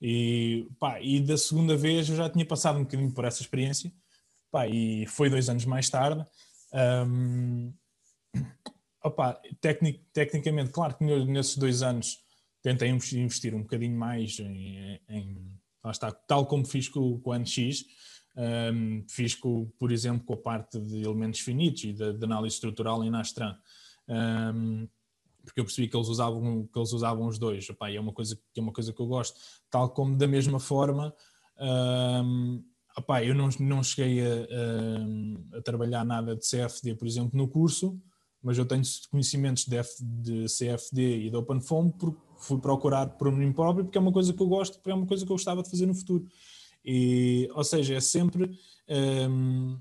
E, 0.00 0.68
pá, 0.78 1.00
e 1.00 1.20
da 1.20 1.36
segunda 1.36 1.76
vez 1.76 2.08
eu 2.08 2.16
já 2.16 2.30
tinha 2.30 2.46
passado 2.46 2.78
um 2.78 2.84
bocadinho 2.84 3.12
por 3.12 3.24
essa 3.24 3.42
experiência, 3.42 3.92
pá, 4.50 4.68
e 4.68 5.06
foi 5.06 5.28
dois 5.28 5.48
anos 5.48 5.64
mais 5.64 5.90
tarde. 5.90 6.24
Um, 7.06 7.72
opa, 9.02 9.40
tecnic, 9.60 10.00
tecnicamente, 10.12 10.70
claro 10.70 10.96
que 10.96 11.04
nesses 11.04 11.56
dois 11.56 11.82
anos 11.82 12.20
tentei 12.66 12.88
investir 12.88 13.54
um 13.54 13.62
bocadinho 13.62 13.96
mais 13.96 14.40
em, 14.40 15.00
em 15.08 15.56
está, 15.88 16.10
tal 16.10 16.46
como 16.46 16.66
fiz 16.66 16.88
com, 16.88 17.20
com 17.20 17.30
o 17.30 17.38
NX, 17.38 17.84
um, 18.36 19.04
fiz, 19.08 19.36
com, 19.36 19.66
por 19.78 19.92
exemplo, 19.92 20.26
com 20.26 20.34
a 20.34 20.36
parte 20.36 20.80
de 20.80 21.02
elementos 21.02 21.38
finitos 21.38 21.84
e 21.84 21.92
de, 21.92 22.14
de 22.14 22.24
análise 22.24 22.56
estrutural 22.56 23.04
em 23.04 23.10
Nastran. 23.10 23.56
Um, 24.08 24.88
porque 25.44 25.60
eu 25.60 25.64
percebi 25.64 25.86
que 25.86 25.96
eles 25.96 26.08
usavam, 26.08 26.66
que 26.66 26.76
eles 26.76 26.92
usavam 26.92 27.28
os 27.28 27.38
dois. 27.38 27.68
Epá, 27.68 27.88
é, 27.88 28.00
uma 28.00 28.12
coisa, 28.12 28.36
que 28.52 28.58
é 28.58 28.62
uma 28.62 28.72
coisa 28.72 28.92
que 28.92 29.00
eu 29.00 29.06
gosto. 29.06 29.38
Tal 29.70 29.90
como, 29.90 30.16
da 30.16 30.26
mesma 30.26 30.58
forma, 30.58 31.14
um, 31.60 32.64
eu 33.22 33.34
não, 33.34 33.48
não 33.60 33.80
cheguei 33.80 34.26
a, 34.26 34.34
a, 35.54 35.58
a, 35.58 35.62
trabalhar 35.62 36.04
nada 36.04 36.34
de 36.34 36.44
CFD, 36.44 36.96
por 36.96 37.06
exemplo, 37.06 37.38
no 37.38 37.46
curso, 37.46 37.96
mas 38.42 38.58
eu 38.58 38.64
tenho 38.64 38.82
conhecimentos 39.10 39.64
de, 39.64 39.76
F, 39.76 40.02
de 40.02 40.46
CFD 40.46 41.26
e 41.26 41.30
de 41.30 41.36
OpenFOAM 41.36 41.90
porque 41.90 42.20
fui 42.38 42.58
procurar 42.60 43.06
por 43.10 43.32
mim 43.32 43.52
próprio 43.52 43.84
porque 43.84 43.98
é 43.98 44.00
uma 44.00 44.12
coisa 44.12 44.32
que 44.32 44.40
eu 44.40 44.46
gosto, 44.46 44.74
porque 44.74 44.90
é 44.90 44.94
uma 44.94 45.06
coisa 45.06 45.24
que 45.24 45.32
eu 45.32 45.36
gostava 45.36 45.62
de 45.62 45.70
fazer 45.70 45.86
no 45.86 45.94
futuro. 45.94 46.26
E, 46.84 47.48
ou 47.52 47.64
seja, 47.64 47.94
é 47.94 48.00
sempre 48.00 48.56
um, 49.28 49.78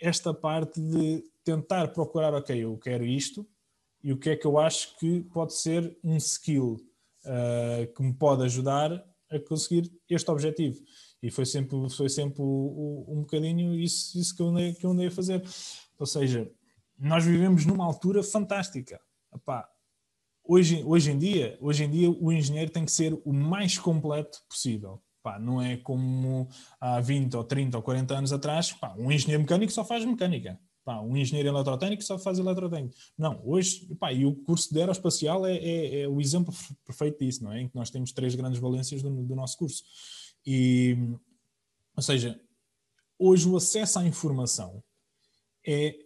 esta 0.00 0.34
parte 0.34 0.80
de 0.80 1.24
tentar 1.44 1.88
procurar, 1.88 2.34
ok, 2.34 2.56
eu 2.56 2.76
quero 2.76 3.04
isto 3.04 3.46
e 4.02 4.12
o 4.12 4.18
que 4.18 4.30
é 4.30 4.36
que 4.36 4.46
eu 4.46 4.58
acho 4.58 4.98
que 4.98 5.22
pode 5.32 5.54
ser 5.54 5.96
um 6.02 6.16
skill 6.16 6.76
uh, 7.24 7.92
que 7.94 8.02
me 8.02 8.12
pode 8.12 8.42
ajudar 8.44 8.92
a 9.30 9.38
conseguir 9.38 9.90
este 10.10 10.30
objetivo. 10.30 10.82
E 11.22 11.30
foi 11.30 11.46
sempre, 11.46 11.88
foi 11.88 12.08
sempre 12.08 12.42
um, 12.42 13.04
um 13.08 13.20
bocadinho 13.20 13.74
isso, 13.78 14.18
isso 14.18 14.36
que, 14.36 14.42
eu 14.42 14.52
que 14.74 14.84
eu 14.84 14.90
andei 14.90 15.06
a 15.06 15.10
fazer. 15.10 15.42
Ou 15.98 16.06
seja, 16.06 16.50
nós 16.98 17.24
vivemos 17.24 17.64
numa 17.66 17.84
altura 17.84 18.22
fantástica. 18.22 19.00
Epá, 19.34 19.68
hoje, 20.44 20.82
hoje, 20.84 21.10
em 21.10 21.18
dia, 21.18 21.58
hoje 21.60 21.84
em 21.84 21.90
dia 21.90 22.10
o 22.10 22.32
engenheiro 22.32 22.70
tem 22.70 22.84
que 22.84 22.92
ser 22.92 23.20
o 23.24 23.32
mais 23.32 23.78
completo 23.78 24.38
possível. 24.48 25.02
Pá, 25.22 25.38
não 25.38 25.62
é 25.62 25.76
como 25.76 26.48
há 26.80 27.00
20 27.00 27.36
ou 27.36 27.44
30 27.44 27.76
ou 27.76 27.82
40 27.82 28.14
anos 28.14 28.32
atrás, 28.32 28.72
pá, 28.72 28.94
um 28.98 29.10
engenheiro 29.10 29.42
mecânico 29.42 29.72
só 29.72 29.84
faz 29.84 30.04
mecânica. 30.04 30.58
Um 30.84 31.16
engenheiro 31.16 31.48
eletrotécnico 31.48 32.02
só 32.02 32.18
faz 32.18 32.40
eletrotécnico. 32.40 32.96
Não, 33.16 33.40
hoje, 33.44 33.88
e 34.12 34.26
o 34.26 34.34
curso 34.34 34.72
de 34.72 34.80
aeroespacial 34.80 35.46
é, 35.46 35.56
é, 35.56 36.00
é, 36.00 36.08
o 36.08 36.20
exemplo 36.20 36.52
perfeito 36.84 37.24
disso, 37.24 37.44
não 37.44 37.52
é? 37.52 37.60
Em 37.60 37.68
que 37.68 37.76
nós 37.76 37.88
temos 37.88 38.10
três 38.10 38.34
grandes 38.34 38.58
valências 38.58 39.00
do, 39.00 39.10
do 39.22 39.36
nosso 39.36 39.56
curso. 39.56 39.84
E, 40.44 40.96
ou 41.96 42.02
seja, 42.02 42.40
hoje 43.16 43.48
o 43.48 43.56
acesso 43.56 44.00
à 44.00 44.04
informação 44.04 44.82
é 45.64 45.96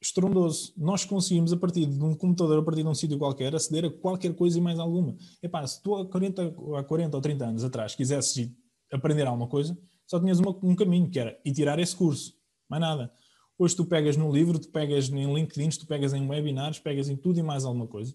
estrondoso. 0.00 0.72
Nós 0.76 1.04
conseguimos, 1.04 1.52
a 1.52 1.56
partir 1.56 1.86
de 1.86 2.02
um 2.02 2.14
computador, 2.14 2.58
a 2.58 2.62
partir 2.62 2.82
de 2.82 2.88
um 2.88 2.94
sítio 2.94 3.18
qualquer, 3.18 3.54
aceder 3.54 3.84
a 3.86 3.90
qualquer 3.90 4.34
coisa 4.34 4.58
e 4.58 4.60
mais 4.60 4.78
alguma. 4.78 5.16
Epá, 5.42 5.66
se 5.66 5.82
tu 5.82 5.96
há 5.96 6.06
40, 6.06 6.54
há 6.78 6.84
40 6.84 7.16
ou 7.16 7.20
30 7.20 7.44
anos 7.44 7.64
atrás 7.64 7.94
quisesses 7.94 8.50
aprender 8.92 9.26
alguma 9.26 9.48
coisa, 9.48 9.76
só 10.06 10.18
tinhas 10.18 10.38
uma, 10.38 10.56
um 10.62 10.74
caminho, 10.74 11.10
que 11.10 11.18
era 11.18 11.38
ir 11.44 11.52
tirar 11.52 11.78
esse 11.78 11.94
curso. 11.94 12.34
Mais 12.68 12.80
nada. 12.80 13.12
Hoje 13.58 13.74
tu 13.74 13.84
pegas 13.84 14.16
no 14.16 14.32
livro, 14.32 14.58
tu 14.58 14.68
pegas 14.68 15.08
em 15.10 15.34
LinkedIn, 15.34 15.70
tu 15.70 15.86
pegas 15.86 16.14
em 16.14 16.26
webinars, 16.26 16.78
pegas 16.78 17.08
em 17.08 17.16
tudo 17.16 17.40
e 17.40 17.42
mais 17.42 17.64
alguma 17.64 17.86
coisa. 17.86 18.14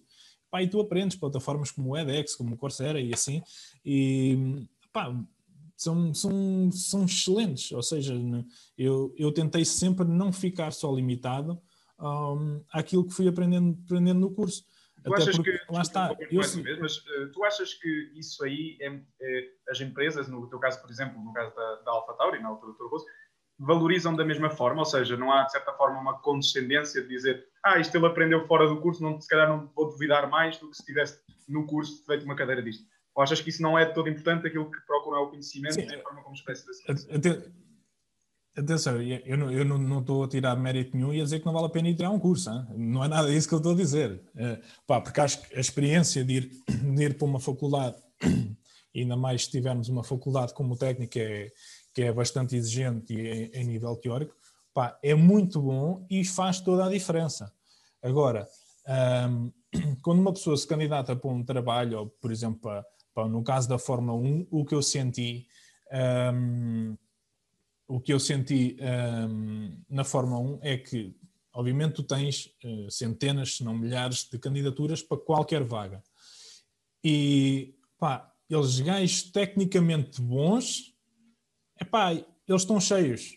Pá, 0.50 0.62
e 0.62 0.68
tu 0.68 0.80
aprendes 0.80 1.16
plataformas 1.16 1.70
como 1.70 1.90
o 1.90 1.96
edX, 1.96 2.34
como 2.34 2.54
o 2.54 2.56
Coursera 2.56 3.00
e 3.00 3.12
assim. 3.12 3.42
E 3.84 4.66
pá, 4.92 5.14
são, 5.76 6.14
são, 6.14 6.70
são 6.72 7.04
excelentes. 7.04 7.70
Ou 7.72 7.82
seja, 7.82 8.14
eu, 8.78 9.14
eu 9.18 9.32
tentei 9.32 9.64
sempre 9.64 10.06
não 10.06 10.32
ficar 10.32 10.72
só 10.72 10.94
limitado 10.94 11.60
um, 12.08 12.64
àquilo 12.72 13.06
que 13.06 13.14
fui 13.14 13.28
aprendendo, 13.28 13.78
aprendendo 13.84 14.20
no 14.20 14.30
curso. 14.32 14.64
Tu 15.02 15.12
Até 15.12 15.22
achas 15.22 15.36
porque, 15.36 15.58
que, 15.58 15.72
lá 15.72 15.82
está, 15.82 16.16
eu, 16.30 16.40
mas 16.80 16.96
uh, 16.96 17.30
tu 17.32 17.44
achas 17.44 17.74
que 17.74 18.12
isso 18.14 18.42
aí, 18.42 18.78
é, 18.80 18.88
é, 18.88 19.48
as 19.68 19.80
empresas, 19.80 20.28
no 20.28 20.48
teu 20.48 20.58
caso, 20.58 20.80
por 20.80 20.90
exemplo, 20.90 21.22
no 21.22 21.32
caso 21.32 21.54
da, 21.54 21.76
da 21.82 21.90
Alpha 21.90 22.14
Tauri, 22.14 22.40
na 22.40 22.48
altura 22.48 22.72
do 22.72 22.78
Dr. 22.78 22.90
Rosso, 22.90 23.06
valorizam 23.58 24.16
da 24.16 24.24
mesma 24.24 24.48
forma, 24.48 24.80
ou 24.80 24.86
seja, 24.86 25.16
não 25.16 25.30
há 25.30 25.44
de 25.44 25.52
certa 25.52 25.72
forma 25.74 26.00
uma 26.00 26.18
condescendência 26.20 27.02
de 27.02 27.08
dizer 27.08 27.46
ah, 27.64 27.78
isto 27.78 27.96
ele 27.96 28.06
aprendeu 28.06 28.46
fora 28.46 28.68
do 28.68 28.80
curso, 28.80 29.02
não, 29.02 29.20
se 29.20 29.28
calhar 29.28 29.48
não 29.48 29.70
vou 29.74 29.90
duvidar 29.90 30.28
mais 30.28 30.58
do 30.58 30.70
que 30.70 30.76
se 30.76 30.84
tivesse 30.84 31.20
no 31.48 31.66
curso 31.66 32.04
feito 32.04 32.24
uma 32.24 32.34
cadeira 32.34 32.62
disto. 32.62 32.84
Ou 33.14 33.22
achas 33.22 33.40
que 33.40 33.50
isso 33.50 33.62
não 33.62 33.78
é 33.78 33.86
todo 33.86 34.08
importante, 34.08 34.46
aquilo 34.46 34.70
que 34.70 34.80
procuram 34.86 35.18
é 35.18 35.22
o 35.22 35.28
conhecimento 35.28 35.74
Sim, 35.74 35.86
e 35.88 35.94
a 35.94 36.02
forma 36.02 36.22
como 36.22 36.34
expressa? 36.34 36.66
Atenção, 38.56 39.02
eu 39.02 39.36
não, 39.36 39.50
eu 39.50 39.64
não, 39.64 39.98
estou 39.98 40.22
a 40.22 40.28
tirar 40.28 40.54
mérito 40.54 40.96
nenhum 40.96 41.12
e 41.12 41.20
a 41.20 41.24
dizer 41.24 41.40
que 41.40 41.46
não 41.46 41.52
vale 41.52 41.66
a 41.66 41.70
pena 41.70 41.88
ir 41.88 41.96
tirar 41.96 42.10
um 42.10 42.20
curso. 42.20 42.50
Hein? 42.50 42.64
Não 42.76 43.02
é 43.02 43.08
nada 43.08 43.28
disso 43.28 43.48
que 43.48 43.54
eu 43.54 43.58
estou 43.58 43.72
a 43.72 43.76
dizer. 43.76 44.22
É, 44.36 44.60
pá, 44.86 45.00
porque 45.00 45.20
acho 45.20 45.42
que 45.42 45.56
a 45.56 45.60
experiência 45.60 46.24
de 46.24 46.34
ir, 46.34 46.50
de 46.94 47.02
ir 47.02 47.18
para 47.18 47.26
uma 47.26 47.40
faculdade, 47.40 47.96
ainda 48.94 49.16
mais 49.16 49.44
se 49.44 49.50
tivermos 49.50 49.88
uma 49.88 50.04
faculdade 50.04 50.54
como 50.54 50.76
técnica, 50.76 51.18
é, 51.18 51.50
que 51.92 52.02
é 52.02 52.12
bastante 52.12 52.54
exigente 52.54 53.12
e 53.12 53.28
em, 53.28 53.50
em 53.54 53.64
nível 53.64 53.96
teórico, 53.96 54.36
pá, 54.72 54.96
é 55.02 55.16
muito 55.16 55.60
bom 55.60 56.06
e 56.08 56.24
faz 56.24 56.60
toda 56.60 56.86
a 56.86 56.90
diferença. 56.90 57.52
Agora, 58.00 58.46
quando 60.00 60.20
uma 60.20 60.32
pessoa 60.32 60.56
se 60.56 60.66
candidata 60.66 61.16
para 61.16 61.30
um 61.30 61.42
trabalho, 61.42 61.98
ou 61.98 62.06
por 62.06 62.30
exemplo, 62.30 62.60
para, 62.60 62.86
para, 63.12 63.28
no 63.28 63.42
caso 63.42 63.68
da 63.68 63.78
Fórmula 63.78 64.16
1, 64.16 64.46
o 64.48 64.64
que 64.64 64.76
eu 64.76 64.82
senti. 64.82 65.48
O 67.86 68.00
que 68.00 68.12
eu 68.12 68.20
senti 68.20 68.76
um, 69.28 69.76
na 69.88 70.04
Fórmula 70.04 70.40
1 70.40 70.58
é 70.62 70.76
que, 70.76 71.14
obviamente, 71.52 71.94
tu 71.94 72.02
tens 72.02 72.50
uh, 72.64 72.90
centenas, 72.90 73.56
se 73.56 73.64
não 73.64 73.76
milhares, 73.76 74.28
de 74.30 74.38
candidaturas 74.38 75.02
para 75.02 75.18
qualquer 75.18 75.62
vaga. 75.62 76.02
E, 77.02 77.74
pá, 77.98 78.32
eles 78.48 78.80
gajos 78.80 79.22
tecnicamente 79.24 80.20
bons, 80.20 80.94
epá, 81.80 82.12
eles 82.12 82.62
estão 82.62 82.80
cheios. 82.80 83.36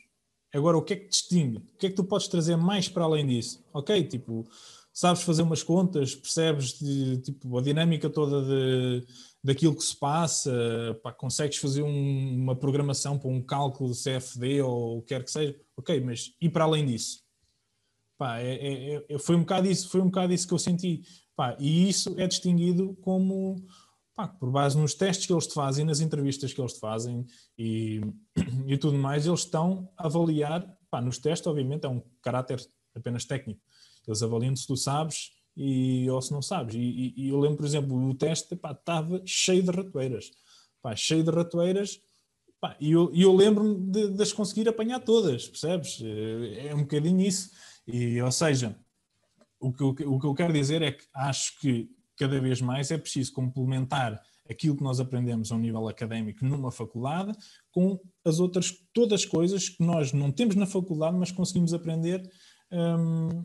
Agora, 0.54 0.78
o 0.78 0.82
que 0.82 0.94
é 0.94 0.96
que 0.96 1.10
distingue? 1.10 1.58
O 1.58 1.78
que 1.78 1.88
é 1.88 1.90
que 1.90 1.96
tu 1.96 2.04
podes 2.04 2.28
trazer 2.28 2.56
mais 2.56 2.88
para 2.88 3.04
além 3.04 3.28
disso? 3.28 3.64
Ok, 3.74 4.04
tipo, 4.04 4.48
sabes 4.94 5.22
fazer 5.22 5.44
umas 5.44 5.62
contas, 5.62 6.16
percebes 6.16 6.80
de, 6.80 7.18
tipo, 7.18 7.58
a 7.58 7.62
dinâmica 7.62 8.10
toda 8.10 8.42
de, 8.42 9.06
daquilo 9.48 9.74
que 9.74 9.84
se 9.84 9.96
passa, 9.96 10.52
pá, 11.02 11.14
consegues 11.14 11.58
fazer 11.58 11.82
um, 11.82 12.36
uma 12.36 12.54
programação 12.54 13.18
para 13.18 13.30
um 13.30 13.42
cálculo 13.42 13.94
de 13.94 14.04
CFD 14.04 14.62
ou 14.62 14.98
o 14.98 15.02
que 15.02 15.08
quer 15.08 15.24
que 15.24 15.32
seja, 15.32 15.58
ok, 15.78 16.02
mas 16.02 16.36
e 16.42 16.50
para 16.50 16.66
além 16.66 16.86
disso? 16.86 17.24
Pá, 18.18 18.40
é, 18.40 18.56
é, 18.56 19.06
é, 19.08 19.18
foi, 19.18 19.38
um 19.38 19.40
bocado 19.40 19.70
isso, 19.70 19.88
foi 19.88 20.02
um 20.02 20.08
bocado 20.08 20.34
isso 20.34 20.46
que 20.46 20.54
eu 20.54 20.60
senti. 20.60 21.02
Pá, 21.34 21.56
e 21.62 21.88
isso 21.88 22.14
é 22.18 22.28
distinguido 22.28 22.94
como 23.00 23.66
pá, 24.14 24.28
por 24.28 24.52
base 24.52 24.78
nos 24.78 24.94
testes 24.94 25.26
que 25.26 25.32
eles 25.32 25.48
te 25.48 25.54
fazem, 25.54 25.86
nas 25.86 26.02
entrevistas 26.02 26.52
que 26.52 26.60
eles 26.60 26.74
te 26.74 26.82
fazem 26.82 27.26
e, 27.58 28.02
e 28.68 28.78
tudo 28.78 28.98
mais, 28.98 29.26
eles 29.26 29.42
estão 29.42 29.90
a 29.96 30.08
avaliar, 30.08 30.78
pá, 30.92 31.00
nos 31.00 31.20
testes, 31.20 31.48
obviamente, 31.48 31.86
é 31.86 31.90
um 31.90 32.02
caráter 32.22 32.60
apenas 32.94 33.24
técnico. 33.24 33.62
Eles 34.06 34.22
avaliam 34.22 34.54
se 34.58 34.68
tu 34.68 34.76
sabes 34.76 35.37
e, 35.58 36.08
ou 36.10 36.22
se 36.22 36.32
não 36.32 36.42
sabes. 36.42 36.76
E, 36.76 36.80
e, 36.80 37.14
e 37.18 37.30
eu 37.30 37.40
lembro, 37.40 37.58
por 37.58 37.66
exemplo, 37.66 37.98
o 37.98 38.14
teste 38.14 38.54
estava 38.54 39.22
cheio 39.26 39.64
de 39.64 39.72
ratoeiras. 39.72 40.32
Pá, 40.82 40.96
cheio 40.96 41.24
de 41.24 41.32
ratoeiras. 41.32 42.00
Pá, 42.62 42.78
e 42.80 42.92
eu, 42.92 43.12
eu 43.14 43.36
lembro-me 43.36 43.92
de, 43.92 44.10
de, 44.10 44.22
as 44.22 44.32
conseguir 44.32 44.70
apanhar 44.70 45.00
todas, 45.00 45.48
percebes? 45.48 46.00
É, 46.02 46.68
é 46.68 46.76
um 46.76 46.82
bocadinho 46.82 47.20
isso. 47.22 47.50
E, 47.88 48.22
ou 48.22 48.32
seja, 48.32 48.78
o 49.60 49.74
que, 49.74 49.82
eu, 49.82 49.90
o 49.90 50.20
que 50.20 50.28
eu 50.28 50.36
quero 50.36 50.54
dizer 50.54 50.84
é 50.84 50.92
que 50.92 51.06
acho 51.12 51.60
que 51.60 51.90
cada 52.16 52.40
vez 52.40 52.62
mais 52.62 52.92
é 52.92 52.98
preciso 52.98 53.34
complementar 53.34 54.22
aquilo 54.50 54.78
que 54.78 54.84
nós 54.84 55.00
aprendemos 55.00 55.52
ao 55.52 55.58
nível 55.58 55.88
académico 55.88 56.46
numa 56.46 56.72
faculdade 56.72 57.32
com 57.72 58.00
as 58.24 58.40
outras 58.40 58.74
todas 58.94 59.22
as 59.22 59.26
coisas 59.26 59.70
que 59.70 59.84
nós 59.84 60.14
não 60.14 60.32
temos 60.32 60.56
na 60.56 60.66
faculdade, 60.66 61.18
mas 61.18 61.32
conseguimos 61.32 61.74
aprender 61.74 62.22
hum, 62.72 63.44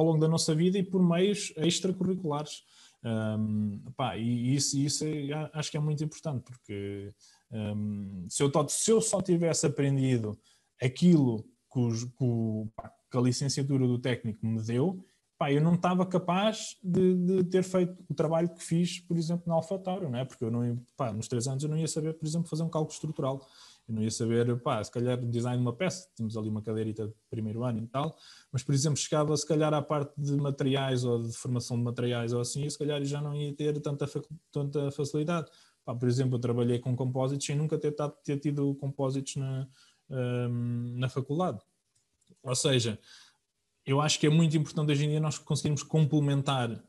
ao 0.00 0.06
longo 0.06 0.18
da 0.18 0.28
nossa 0.28 0.54
vida 0.54 0.78
e 0.78 0.82
por 0.82 1.02
meios 1.02 1.52
extracurriculares. 1.56 2.64
Um, 3.02 3.80
pá, 3.96 4.16
e 4.16 4.54
isso, 4.54 4.78
isso 4.78 5.04
é, 5.04 5.50
acho 5.54 5.70
que 5.70 5.76
é 5.76 5.80
muito 5.80 6.02
importante, 6.04 6.42
porque 6.42 7.14
um, 7.50 8.26
se, 8.28 8.42
eu, 8.42 8.50
se 8.68 8.90
eu 8.90 9.00
só 9.00 9.22
tivesse 9.22 9.66
aprendido 9.66 10.38
aquilo 10.80 11.44
que, 11.72 12.68
que, 13.10 13.16
a 13.16 13.20
licenciatura 13.20 13.86
do 13.86 13.98
técnico 13.98 14.46
me 14.46 14.62
deu, 14.62 15.04
pá, 15.38 15.50
eu 15.50 15.62
não 15.62 15.74
estava 15.74 16.04
capaz 16.04 16.76
de, 16.82 17.14
de, 17.14 17.44
ter 17.44 17.62
feito 17.62 17.96
o 18.08 18.14
trabalho 18.14 18.50
que 18.50 18.62
fiz, 18.62 19.00
por 19.00 19.16
exemplo, 19.16 19.44
na 19.46 19.54
AlphaTauro, 19.54 20.10
não 20.10 20.18
é? 20.18 20.24
porque 20.24 20.44
eu 20.44 20.50
não, 20.50 20.78
pá, 20.96 21.12
nos 21.12 21.28
três 21.28 21.46
anos 21.48 21.62
eu 21.62 21.70
não 21.70 21.78
ia 21.78 21.88
saber, 21.88 22.12
por 22.14 22.26
exemplo, 22.26 22.48
fazer 22.48 22.62
um 22.62 22.68
cálculo 22.68 22.92
estrutural. 22.92 23.46
Eu 23.90 23.94
não 23.96 24.02
ia 24.04 24.10
saber, 24.10 24.56
pá, 24.60 24.82
se 24.84 24.90
calhar 24.90 25.20
design 25.20 25.56
de 25.56 25.62
uma 25.62 25.72
peça, 25.72 26.08
tínhamos 26.14 26.36
ali 26.36 26.48
uma 26.48 26.62
cadeirita 26.62 27.08
de 27.08 27.14
primeiro 27.28 27.64
ano 27.64 27.82
e 27.82 27.86
tal, 27.88 28.16
mas 28.52 28.62
por 28.62 28.72
exemplo, 28.72 28.96
chegava 28.96 29.36
se 29.36 29.44
calhar 29.44 29.74
à 29.74 29.82
parte 29.82 30.12
de 30.16 30.36
materiais 30.36 31.02
ou 31.04 31.20
de 31.20 31.32
formação 31.36 31.76
de 31.76 31.82
materiais 31.82 32.32
ou 32.32 32.40
assim, 32.40 32.64
e 32.64 32.70
se 32.70 32.78
calhar 32.78 33.02
já 33.04 33.20
não 33.20 33.34
ia 33.34 33.52
ter 33.52 33.80
tanta, 33.80 34.06
tanta 34.52 34.92
facilidade. 34.92 35.50
Pá, 35.84 35.92
por 35.92 36.08
exemplo, 36.08 36.36
eu 36.36 36.38
trabalhei 36.38 36.78
com 36.78 36.94
composites 36.94 37.44
sem 37.44 37.56
nunca 37.56 37.76
ter, 37.76 37.92
ter 38.22 38.38
tido 38.38 38.76
composites 38.76 39.34
na, 39.34 39.66
um, 40.08 40.94
na 40.96 41.08
faculdade. 41.08 41.58
Ou 42.44 42.54
seja, 42.54 42.96
eu 43.84 44.00
acho 44.00 44.20
que 44.20 44.26
é 44.28 44.30
muito 44.30 44.56
importante 44.56 44.92
hoje 44.92 45.04
em 45.04 45.08
dia 45.08 45.20
nós 45.20 45.36
conseguirmos 45.36 45.82
complementar 45.82 46.80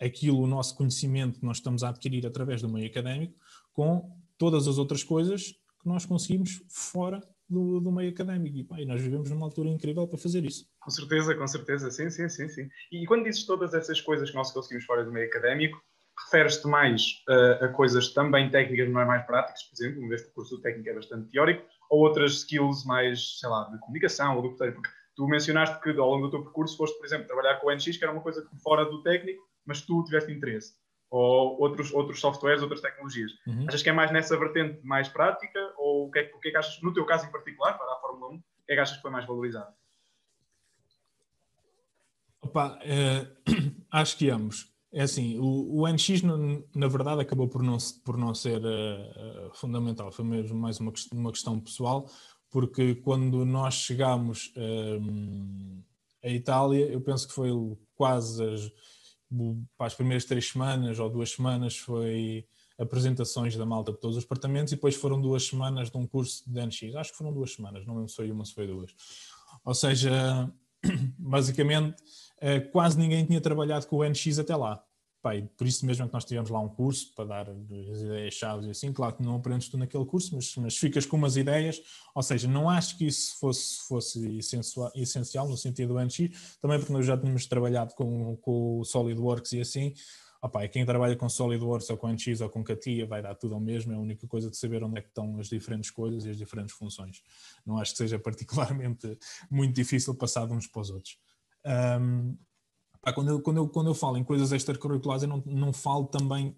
aquilo, 0.00 0.40
o 0.40 0.46
nosso 0.46 0.76
conhecimento 0.76 1.40
que 1.40 1.46
nós 1.46 1.56
estamos 1.56 1.82
a 1.82 1.88
adquirir 1.88 2.24
através 2.24 2.62
do 2.62 2.68
meio 2.68 2.86
académico, 2.86 3.34
com 3.72 4.16
todas 4.38 4.68
as 4.68 4.78
outras 4.78 5.02
coisas 5.02 5.63
que 5.84 5.88
nós 5.88 6.06
conseguimos 6.06 6.62
fora 6.68 7.20
do, 7.48 7.78
do 7.78 7.92
meio 7.92 8.10
académico. 8.10 8.56
E, 8.56 8.64
pá, 8.64 8.80
e 8.80 8.86
nós 8.86 9.00
vivemos 9.02 9.30
numa 9.30 9.44
altura 9.44 9.68
incrível 9.68 10.08
para 10.08 10.18
fazer 10.18 10.44
isso. 10.44 10.66
Com 10.80 10.90
certeza, 10.90 11.34
com 11.34 11.46
certeza, 11.46 11.90
sim, 11.90 12.08
sim, 12.10 12.28
sim. 12.28 12.48
sim. 12.48 12.68
E 12.90 13.04
quando 13.06 13.24
dizes 13.24 13.44
todas 13.44 13.74
essas 13.74 14.00
coisas 14.00 14.30
que 14.30 14.36
nós 14.36 14.50
conseguimos 14.50 14.86
fora 14.86 15.04
do 15.04 15.12
meio 15.12 15.28
académico, 15.28 15.78
referes-te 16.24 16.66
mais 16.66 17.22
uh, 17.28 17.66
a 17.66 17.68
coisas 17.68 18.14
também 18.14 18.50
técnicas, 18.50 18.88
não 18.88 19.00
é 19.00 19.04
mais 19.04 19.26
práticas, 19.26 19.62
por 19.64 19.74
exemplo, 19.74 20.00
uma 20.00 20.08
vez 20.08 20.22
que 20.22 20.30
o 20.30 20.32
curso 20.32 20.60
técnico 20.62 20.88
é 20.88 20.94
bastante 20.94 21.30
teórico, 21.30 21.66
ou 21.90 22.00
outras 22.00 22.32
skills 22.32 22.84
mais, 22.86 23.38
sei 23.40 23.48
lá, 23.48 23.64
de 23.64 23.78
comunicação 23.80 24.36
ou 24.36 24.42
do 24.42 24.56
que 24.56 24.72
porque 24.72 24.88
tu 25.14 25.28
mencionaste 25.28 25.80
que 25.82 25.90
ao 25.90 26.10
longo 26.10 26.26
do 26.26 26.30
teu 26.30 26.42
percurso 26.42 26.76
foste, 26.78 26.96
por 26.96 27.04
exemplo, 27.04 27.26
trabalhar 27.26 27.56
com 27.56 27.66
o 27.66 27.74
NX, 27.74 27.98
que 27.98 28.04
era 28.04 28.12
uma 28.12 28.22
coisa 28.22 28.48
fora 28.62 28.84
do 28.86 29.02
técnico, 29.02 29.42
mas 29.66 29.82
tu 29.82 30.02
tiveste 30.04 30.32
interesse 30.32 30.72
ou 31.16 31.60
outros, 31.60 31.94
outros 31.94 32.18
softwares, 32.18 32.60
outras 32.60 32.80
tecnologias. 32.80 33.30
Uhum. 33.46 33.66
Achas 33.68 33.84
que 33.84 33.88
é 33.88 33.92
mais 33.92 34.10
nessa 34.10 34.36
vertente 34.36 34.84
mais 34.84 35.08
prática 35.08 35.60
ou 35.78 36.08
o 36.08 36.10
que, 36.10 36.18
é, 36.18 36.32
o 36.34 36.40
que 36.40 36.48
é 36.48 36.50
que 36.50 36.56
achas, 36.56 36.82
no 36.82 36.92
teu 36.92 37.06
caso 37.06 37.24
em 37.24 37.30
particular, 37.30 37.78
para 37.78 37.92
a 37.92 38.00
Fórmula 38.00 38.32
1, 38.32 38.34
o 38.34 38.40
que 38.66 38.72
é 38.72 38.74
que 38.74 38.80
achas 38.80 38.96
que 38.96 39.02
foi 39.02 39.12
mais 39.12 39.24
valorizado? 39.24 39.72
Opa, 42.42 42.80
eh, 42.82 43.28
acho 43.92 44.18
que 44.18 44.28
ambos. 44.28 44.74
É 44.92 45.02
assim, 45.02 45.38
o, 45.38 45.82
o 45.82 45.88
NX 45.88 46.22
na 46.74 46.88
verdade 46.88 47.20
acabou 47.20 47.48
por 47.48 47.62
não, 47.62 47.76
por 48.04 48.16
não 48.16 48.34
ser 48.34 48.60
uh, 48.60 49.54
fundamental, 49.54 50.10
foi 50.10 50.24
mesmo 50.24 50.58
mais 50.58 50.80
uma, 50.80 50.92
uma 51.12 51.30
questão 51.30 51.60
pessoal, 51.60 52.08
porque 52.50 52.96
quando 52.96 53.44
nós 53.44 53.74
chegámos 53.74 54.52
um, 54.56 55.80
à 56.24 56.28
Itália, 56.28 56.86
eu 56.86 57.00
penso 57.00 57.28
que 57.28 57.34
foi 57.34 57.50
quase 57.94 58.42
as, 58.44 58.70
para 59.76 59.86
as 59.86 59.94
primeiras 59.94 60.24
três 60.24 60.48
semanas 60.48 60.98
ou 60.98 61.08
duas 61.10 61.30
semanas 61.30 61.76
foi 61.76 62.46
apresentações 62.78 63.56
da 63.56 63.64
malta 63.64 63.92
de 63.92 63.98
todos 63.98 64.16
os 64.16 64.24
departamentos 64.24 64.72
e 64.72 64.76
depois 64.76 64.94
foram 64.96 65.20
duas 65.20 65.46
semanas 65.46 65.90
de 65.90 65.96
um 65.96 66.06
curso 66.06 66.42
de 66.46 66.66
NX. 66.66 66.94
Acho 66.96 67.12
que 67.12 67.18
foram 67.18 67.32
duas 67.32 67.52
semanas, 67.52 67.86
não 67.86 67.94
lembro 67.94 68.08
se 68.08 68.16
foi 68.16 68.30
uma, 68.30 68.44
se 68.44 68.54
foi 68.54 68.66
duas. 68.66 68.94
Ou 69.64 69.74
seja, 69.74 70.52
basicamente 71.18 71.96
eh, 72.40 72.60
quase 72.60 72.98
ninguém 72.98 73.24
tinha 73.24 73.40
trabalhado 73.40 73.86
com 73.86 73.96
o 73.96 74.04
NX 74.04 74.38
até 74.38 74.56
lá. 74.56 74.84
Pai, 75.24 75.48
por 75.56 75.66
isso 75.66 75.86
mesmo 75.86 76.04
é 76.04 76.06
que 76.06 76.12
nós 76.12 76.26
tivemos 76.26 76.50
lá 76.50 76.60
um 76.60 76.68
curso 76.68 77.14
para 77.14 77.24
dar 77.24 77.48
as 77.48 78.02
ideias-chave 78.02 78.66
e 78.66 78.70
assim. 78.70 78.92
Claro 78.92 79.16
que 79.16 79.22
não 79.22 79.36
aprendes 79.36 79.70
tu 79.70 79.78
naquele 79.78 80.04
curso, 80.04 80.34
mas, 80.34 80.54
mas 80.56 80.76
ficas 80.76 81.06
com 81.06 81.16
umas 81.16 81.38
ideias. 81.38 81.80
Ou 82.14 82.22
seja, 82.22 82.46
não 82.46 82.68
acho 82.68 82.98
que 82.98 83.06
isso 83.06 83.38
fosse, 83.40 83.78
fosse 83.88 84.38
essencial 84.94 85.48
no 85.48 85.56
sentido 85.56 85.94
do 85.94 86.04
NX, 86.04 86.58
também 86.60 86.78
porque 86.78 86.92
nós 86.92 87.06
já 87.06 87.16
tínhamos 87.16 87.46
trabalhado 87.46 87.94
com, 87.94 88.36
com 88.36 88.80
o 88.80 88.84
SolidWorks 88.84 89.52
e 89.52 89.62
assim. 89.62 89.94
Opa, 90.42 90.68
quem 90.68 90.84
trabalha 90.84 91.16
com 91.16 91.26
SolidWorks 91.26 91.88
ou 91.88 91.96
com 91.96 92.12
NX 92.12 92.42
ou 92.42 92.50
com 92.50 92.62
CATIA 92.62 93.06
vai 93.06 93.22
dar 93.22 93.34
tudo 93.34 93.54
ao 93.54 93.60
mesmo, 93.62 93.92
é 93.92 93.96
a 93.96 93.98
única 93.98 94.26
coisa 94.26 94.50
de 94.50 94.58
saber 94.58 94.84
onde 94.84 94.98
é 94.98 95.00
que 95.00 95.08
estão 95.08 95.38
as 95.40 95.48
diferentes 95.48 95.90
coisas 95.90 96.26
e 96.26 96.28
as 96.28 96.36
diferentes 96.36 96.74
funções. 96.74 97.22
Não 97.64 97.78
acho 97.78 97.92
que 97.92 97.96
seja 97.96 98.18
particularmente 98.20 99.16
muito 99.50 99.74
difícil 99.74 100.14
passar 100.14 100.46
de 100.46 100.52
uns 100.52 100.66
para 100.66 100.82
os 100.82 100.90
outros. 100.90 101.16
Um, 101.64 102.36
quando, 103.12 103.28
eu, 103.28 103.40
quando, 103.40 103.56
eu, 103.58 103.68
quando 103.68 103.86
eu 103.88 103.94
falo 103.94 104.16
em 104.16 104.24
coisas 104.24 104.52
extracurriculares, 104.52 105.22
eu 105.22 105.28
não, 105.28 105.42
não 105.46 105.72
falo 105.72 106.06
também, 106.06 106.56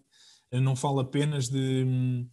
não 0.52 0.76
falo 0.76 1.00
apenas 1.00 1.48
de, 1.48 2.26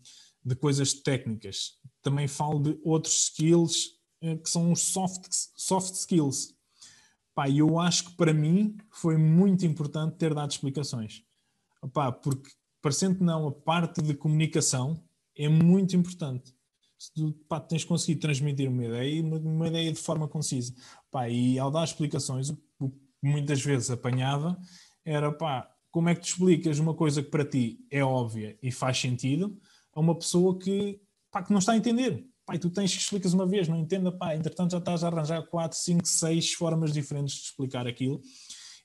de 0.44 0.56
coisas 0.56 0.94
técnicas, 0.94 1.80
também 2.02 2.28
falo 2.28 2.60
de 2.60 2.80
outros 2.84 3.24
skills 3.24 4.04
eh, 4.22 4.38
que 4.38 4.50
são 4.50 4.72
os 4.72 4.82
soft, 4.82 5.28
soft 5.56 5.94
skills. 5.96 6.54
Pá, 7.36 7.50
eu 7.50 7.80
acho 7.80 8.06
que 8.06 8.16
para 8.16 8.34
mim 8.34 8.78
foi 8.92 9.18
muito 9.18 9.66
importante 9.66 10.18
ter 10.18 10.34
dado 10.34 10.52
explicações. 10.52 11.24
Pá, 11.92 12.12
porque, 12.12 12.50
parecendo 12.82 13.24
não, 13.24 13.48
a 13.48 13.52
parte 13.52 14.02
de 14.02 14.14
comunicação 14.14 15.04
é 15.36 15.50
muito 15.50 15.96
importante. 15.96 16.54
Se 16.98 17.12
tu 17.14 17.34
pá, 17.50 17.60
tens 17.60 17.84
conseguido 17.84 18.22
transmitir 18.22 18.70
uma 18.70 18.86
ideia, 18.86 19.22
uma, 19.22 19.38
uma 19.38 19.68
ideia 19.68 19.92
de 19.92 20.00
forma 20.00 20.28
concisa. 20.28 20.74
Pá, 21.12 21.28
e 21.28 21.60
ao 21.60 21.72
dar 21.72 21.84
explicações, 21.84 22.54
muitas 23.26 23.62
vezes 23.62 23.90
apanhava 23.90 24.58
era 25.06 25.32
pá, 25.32 25.70
como 25.92 26.10
é 26.10 26.16
que 26.16 26.22
tu 26.22 26.28
explicas 26.28 26.80
uma 26.80 26.94
coisa 26.94 27.22
que 27.22 27.30
para 27.30 27.46
ti 27.46 27.80
é 27.92 28.04
óbvia 28.04 28.58
e 28.62 28.72
faz 28.72 28.98
sentido 28.98 29.58
a 29.94 30.00
uma 30.00 30.16
pessoa 30.18 30.58
que, 30.58 31.00
pá, 31.32 31.44
que 31.44 31.52
não 31.52 31.60
está 31.60 31.74
a 31.74 31.78
entender. 31.78 32.26
Pá, 32.46 32.58
tu 32.58 32.70
tens 32.70 32.92
que 32.92 33.00
explicas 33.00 33.34
uma 33.34 33.46
vez, 33.46 33.68
não 33.68 33.78
entenda, 33.78 34.12
pá, 34.12 34.36
entretanto 34.36 34.72
já 34.72 34.78
estás 34.80 35.04
a 35.04 35.08
arranjar 35.08 35.44
4, 35.44 35.78
5, 35.78 36.08
6 36.08 36.54
formas 36.54 36.92
diferentes 36.92 37.36
de 37.36 37.42
explicar 37.44 37.88
aquilo 37.88 38.22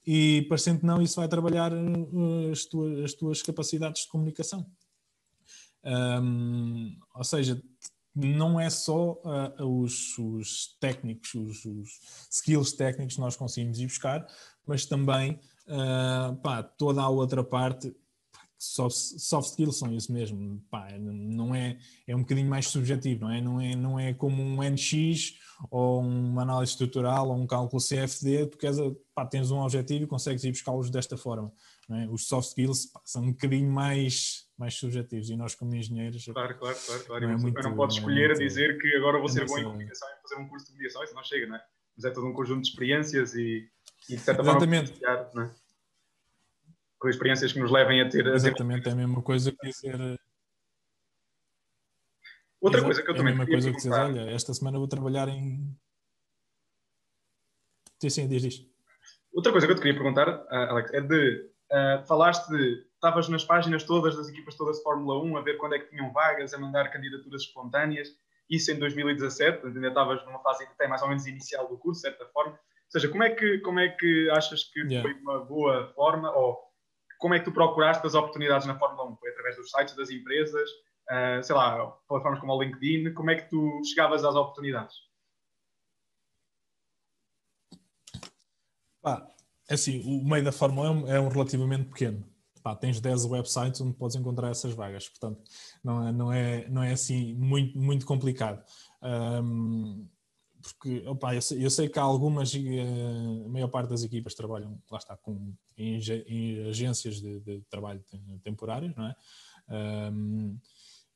e 0.06 0.46
parecendo 0.48 0.80
que 0.80 0.86
não, 0.86 1.02
isso 1.02 1.16
vai 1.16 1.28
trabalhar 1.28 1.72
uh, 1.72 2.50
as 2.50 2.64
tuas, 2.64 3.04
as 3.04 3.12
tuas 3.14 3.42
capacidades 3.42 4.02
de 4.02 4.08
comunicação. 4.08 4.66
Ou 7.14 7.24
seja, 7.24 7.60
não 8.26 8.58
é 8.58 8.68
só 8.68 9.12
uh, 9.12 9.82
os, 9.82 10.18
os, 10.18 10.76
técnicos, 10.80 11.34
os, 11.34 11.64
os, 11.64 11.88
skills 12.30 12.72
técnicos 12.72 13.14
que 13.14 13.20
nós 13.20 13.36
conseguimos 13.36 13.78
ir 13.78 13.86
buscar, 13.86 14.26
mas 14.66 14.84
também 14.84 15.40
uh, 15.68 16.34
pá, 16.42 16.62
toda 16.62 17.00
a 17.02 17.08
outra 17.08 17.44
parte. 17.44 17.94
Soft, 18.60 18.96
soft 18.96 19.50
skills 19.50 19.78
são 19.78 19.94
isso 19.94 20.12
mesmo, 20.12 20.60
pá, 20.68 20.88
não 20.98 21.54
é, 21.54 21.78
é 22.08 22.16
um 22.16 22.20
bocadinho 22.20 22.50
mais 22.50 22.66
subjetivo, 22.66 23.20
não 23.20 23.30
é? 23.30 23.40
Não 23.40 23.60
é, 23.60 23.76
não 23.76 24.00
é 24.00 24.12
como 24.12 24.42
um 24.42 24.60
NX 24.60 25.34
ou 25.70 26.00
uma 26.00 26.42
análise 26.42 26.72
estrutural 26.72 27.28
ou 27.28 27.36
um 27.36 27.46
cálculo 27.46 27.80
CFD, 27.80 28.46
tu 28.46 28.58
queres, 28.58 28.78
pá, 29.14 29.24
tens 29.24 29.52
um 29.52 29.60
objetivo 29.60 30.04
e 30.04 30.06
consegues 30.08 30.42
ir 30.42 30.50
buscá-los 30.50 30.90
desta 30.90 31.16
forma. 31.16 31.52
É? 31.88 32.08
Os 32.08 32.26
soft 32.26 32.48
skills 32.48 32.86
pá, 32.86 33.00
são 33.04 33.22
um 33.22 33.30
bocadinho 33.30 33.70
mais 33.70 34.47
mais 34.58 34.74
subjetivos 34.74 35.30
e 35.30 35.36
nós 35.36 35.54
como 35.54 35.74
engenheiros 35.74 36.24
claro, 36.24 36.58
claro, 36.58 36.76
claro, 36.84 37.04
claro. 37.04 37.26
Não, 37.26 37.34
é 37.34 37.36
muito, 37.36 37.62
não 37.62 37.76
pode 37.76 37.94
escolher 37.94 38.28
não 38.28 38.34
é 38.34 38.38
muito, 38.38 38.42
a 38.42 38.46
dizer 38.46 38.78
que 38.78 38.96
agora 38.96 39.18
vou 39.18 39.28
ser 39.28 39.46
bom 39.46 39.58
em 39.58 39.64
comunicação 39.64 40.08
e 40.08 40.22
fazer 40.22 40.42
um 40.42 40.48
curso 40.48 40.66
de 40.66 40.72
comunicação, 40.72 41.04
isso 41.04 41.14
não 41.14 41.22
chega, 41.22 41.46
não 41.46 41.56
é? 41.56 41.64
Mas 41.96 42.04
é 42.04 42.10
todo 42.10 42.26
um 42.26 42.32
conjunto 42.32 42.62
de 42.62 42.68
experiências 42.68 43.34
e, 43.34 43.68
e 44.08 44.16
de 44.16 44.22
certa 44.22 44.42
Exatamente. 44.42 44.98
forma 44.98 45.30
não 45.34 45.42
é? 45.44 45.54
com 46.98 47.08
experiências 47.08 47.52
que 47.52 47.60
nos 47.60 47.70
levem 47.70 48.00
a 48.00 48.08
ter 48.08 48.26
Exatamente, 48.26 48.80
a 48.80 48.84
ter... 48.84 48.90
é 48.90 48.92
a 48.92 48.96
mesma 48.96 49.22
coisa 49.22 49.52
que 49.52 49.68
dizer 49.68 50.18
Outra 52.60 52.80
Exato, 52.80 52.86
coisa 52.86 53.02
que 53.02 53.10
eu 53.10 53.14
também 53.14 53.32
é 53.32 53.34
a 53.34 53.38
mesma 53.38 53.52
coisa 53.52 53.70
que 53.70 53.76
dizer, 53.76 53.92
olha, 53.92 54.30
esta 54.30 54.52
semana 54.52 54.78
vou 54.78 54.88
trabalhar 54.88 55.28
em 55.28 55.76
sim, 58.00 58.10
sim, 58.10 58.28
diz 58.28 58.42
isto. 58.42 58.68
Outra 59.32 59.52
coisa 59.52 59.66
que 59.66 59.72
eu 59.72 59.76
te 59.76 59.82
queria 59.82 59.94
perguntar, 59.94 60.28
uh, 60.28 60.70
Alex, 60.70 60.92
é 60.92 61.00
de 61.00 61.50
uh, 61.70 62.04
falaste 62.06 62.48
de 62.48 62.87
estavas 62.98 63.28
nas 63.28 63.44
páginas 63.44 63.84
todas 63.84 64.16
das 64.16 64.28
equipas 64.28 64.56
todas 64.56 64.76
de 64.76 64.82
Fórmula 64.82 65.22
1 65.22 65.36
a 65.36 65.40
ver 65.40 65.56
quando 65.56 65.74
é 65.74 65.78
que 65.78 65.88
tinham 65.90 66.12
vagas, 66.12 66.52
a 66.52 66.58
mandar 66.58 66.90
candidaturas 66.90 67.42
espontâneas, 67.42 68.08
isso 68.50 68.70
em 68.72 68.78
2017, 68.78 69.66
ainda 69.66 69.88
estavas 69.88 70.24
numa 70.26 70.40
fase 70.40 70.64
até 70.64 70.88
mais 70.88 71.00
ou 71.02 71.08
menos 71.08 71.26
inicial 71.26 71.68
do 71.68 71.78
curso, 71.78 72.02
de 72.02 72.08
certa 72.08 72.26
forma. 72.26 72.52
Ou 72.52 72.90
seja, 72.90 73.08
como 73.08 73.22
é 73.22 73.30
que, 73.30 73.58
como 73.58 73.78
é 73.78 73.88
que 73.88 74.30
achas 74.30 74.64
que 74.64 74.80
yeah. 74.80 75.02
foi 75.02 75.20
uma 75.20 75.44
boa 75.44 75.92
forma, 75.94 76.30
ou 76.32 76.58
como 77.18 77.34
é 77.34 77.38
que 77.38 77.44
tu 77.44 77.52
procuraste 77.52 78.04
as 78.06 78.14
oportunidades 78.14 78.66
na 78.66 78.78
Fórmula 78.78 79.10
1? 79.10 79.16
Foi 79.16 79.30
através 79.30 79.56
dos 79.56 79.70
sites 79.70 79.94
das 79.94 80.10
empresas, 80.10 80.68
uh, 81.10 81.42
sei 81.42 81.54
lá, 81.54 81.86
plataformas 82.08 82.40
como 82.40 82.54
o 82.54 82.62
LinkedIn, 82.62 83.12
como 83.12 83.30
é 83.30 83.36
que 83.36 83.48
tu 83.48 83.80
chegavas 83.84 84.24
às 84.24 84.34
oportunidades? 84.34 84.96
Pá, 89.02 89.24
é 89.68 89.74
assim, 89.74 90.02
o 90.04 90.28
meio 90.28 90.42
da 90.42 90.50
Fórmula 90.50 90.90
1 90.90 91.08
é 91.08 91.20
um 91.20 91.28
relativamente 91.28 91.90
pequeno 91.90 92.37
pá, 92.68 92.76
tens 92.76 93.00
10 93.00 93.24
websites 93.24 93.80
onde 93.80 93.94
podes 93.94 94.16
encontrar 94.16 94.50
essas 94.50 94.74
vagas, 94.74 95.08
portanto, 95.08 95.42
não 95.82 96.06
é, 96.06 96.12
não 96.12 96.32
é, 96.32 96.68
não 96.68 96.82
é 96.82 96.92
assim 96.92 97.34
muito, 97.34 97.78
muito 97.78 98.04
complicado. 98.04 98.62
Um, 99.02 100.06
porque 100.60 101.06
opa, 101.06 101.34
eu, 101.34 101.40
sei, 101.40 101.64
eu, 101.64 101.70
sei, 101.70 101.88
que 101.88 101.98
há 101.98 102.02
algumas, 102.02 102.52
eh, 102.54 102.58
a 103.46 103.48
maior 103.48 103.68
parte 103.68 103.88
das 103.88 104.02
equipas 104.02 104.34
trabalham, 104.34 104.76
lá 104.90 104.98
está, 104.98 105.16
com, 105.16 105.54
em, 105.76 105.98
em 106.26 106.68
agências 106.68 107.20
de, 107.20 107.40
de, 107.40 107.60
trabalho 107.70 108.04
temporários, 108.42 108.94
não 108.96 109.06
é? 109.06 109.16
Um, 110.12 110.58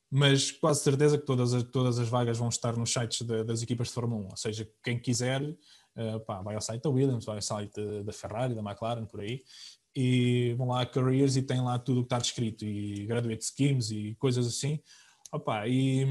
mas 0.08 0.52
quase 0.52 0.82
certeza 0.82 1.18
que 1.18 1.26
todas 1.26 1.52
as, 1.52 1.64
todas 1.64 1.98
as 1.98 2.08
vagas 2.08 2.38
vão 2.38 2.48
estar 2.48 2.76
nos 2.76 2.92
sites 2.92 3.26
de, 3.26 3.42
das 3.42 3.62
equipas 3.62 3.88
de 3.88 3.94
Fórmula 3.94 4.26
1, 4.26 4.28
ou 4.30 4.36
seja, 4.36 4.70
quem 4.82 4.98
quiser 4.98 5.42
uh, 5.42 6.20
pá, 6.24 6.40
vai 6.40 6.54
ao 6.54 6.60
site 6.60 6.82
da 6.82 6.90
Williams, 6.90 7.24
vai 7.24 7.36
ao 7.36 7.42
site 7.42 7.80
da 8.04 8.12
Ferrari, 8.12 8.54
da 8.54 8.62
McLaren, 8.62 9.06
por 9.06 9.20
aí, 9.20 9.42
e 9.94 10.54
vão 10.54 10.68
lá 10.68 10.82
a 10.82 10.86
careers 10.86 11.36
e 11.36 11.42
tem 11.42 11.60
lá 11.60 11.78
tudo 11.78 12.00
o 12.00 12.02
que 12.02 12.06
está 12.06 12.18
descrito 12.18 12.64
e 12.64 13.06
graduate 13.06 13.44
schemes 13.44 13.90
e 13.90 14.14
coisas 14.18 14.46
assim 14.46 14.80
Opa, 15.30 15.66
e, 15.66 16.04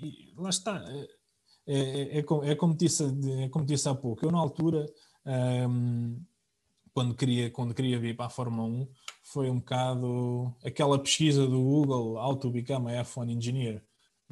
e 0.00 0.34
lá 0.36 0.50
está 0.50 0.84
é, 0.86 1.08
é, 1.66 2.18
é, 2.18 2.20
é, 2.20 2.54
como 2.54 2.76
disse, 2.76 3.04
é 3.42 3.48
como 3.48 3.64
disse 3.64 3.88
há 3.88 3.94
pouco 3.94 4.24
eu 4.24 4.32
na 4.32 4.38
altura 4.38 4.86
um, 5.68 6.20
quando 6.92 7.14
queria 7.14 7.50
quando 7.50 7.74
queria 7.74 7.98
vir 7.98 8.16
para 8.16 8.26
a 8.26 8.30
Fórmula 8.30 8.68
1 8.68 8.88
foi 9.22 9.48
um 9.48 9.58
bocado 9.58 10.54
aquela 10.64 10.98
pesquisa 10.98 11.46
do 11.46 11.62
Google 11.62 12.16
How 12.16 12.36
to 12.36 12.50
become 12.50 12.90
a 12.90 13.04
F1 13.04 13.30
Engineer 13.30 13.82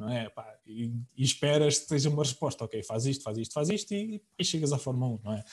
não 0.00 0.08
é? 0.08 0.32
E, 0.66 0.86
e, 1.14 1.22
esperas 1.22 1.78
que 1.78 1.86
seja 1.86 2.08
uma 2.08 2.22
resposta, 2.22 2.64
ok, 2.64 2.82
faz 2.82 3.04
isto, 3.04 3.22
faz 3.22 3.36
isto, 3.36 3.52
faz 3.52 3.68
isto 3.68 3.92
e, 3.92 4.22
e 4.38 4.44
chegas 4.44 4.72
à 4.72 4.78
Fórmula 4.78 5.12
1, 5.16 5.20
não 5.22 5.32
é? 5.34 5.44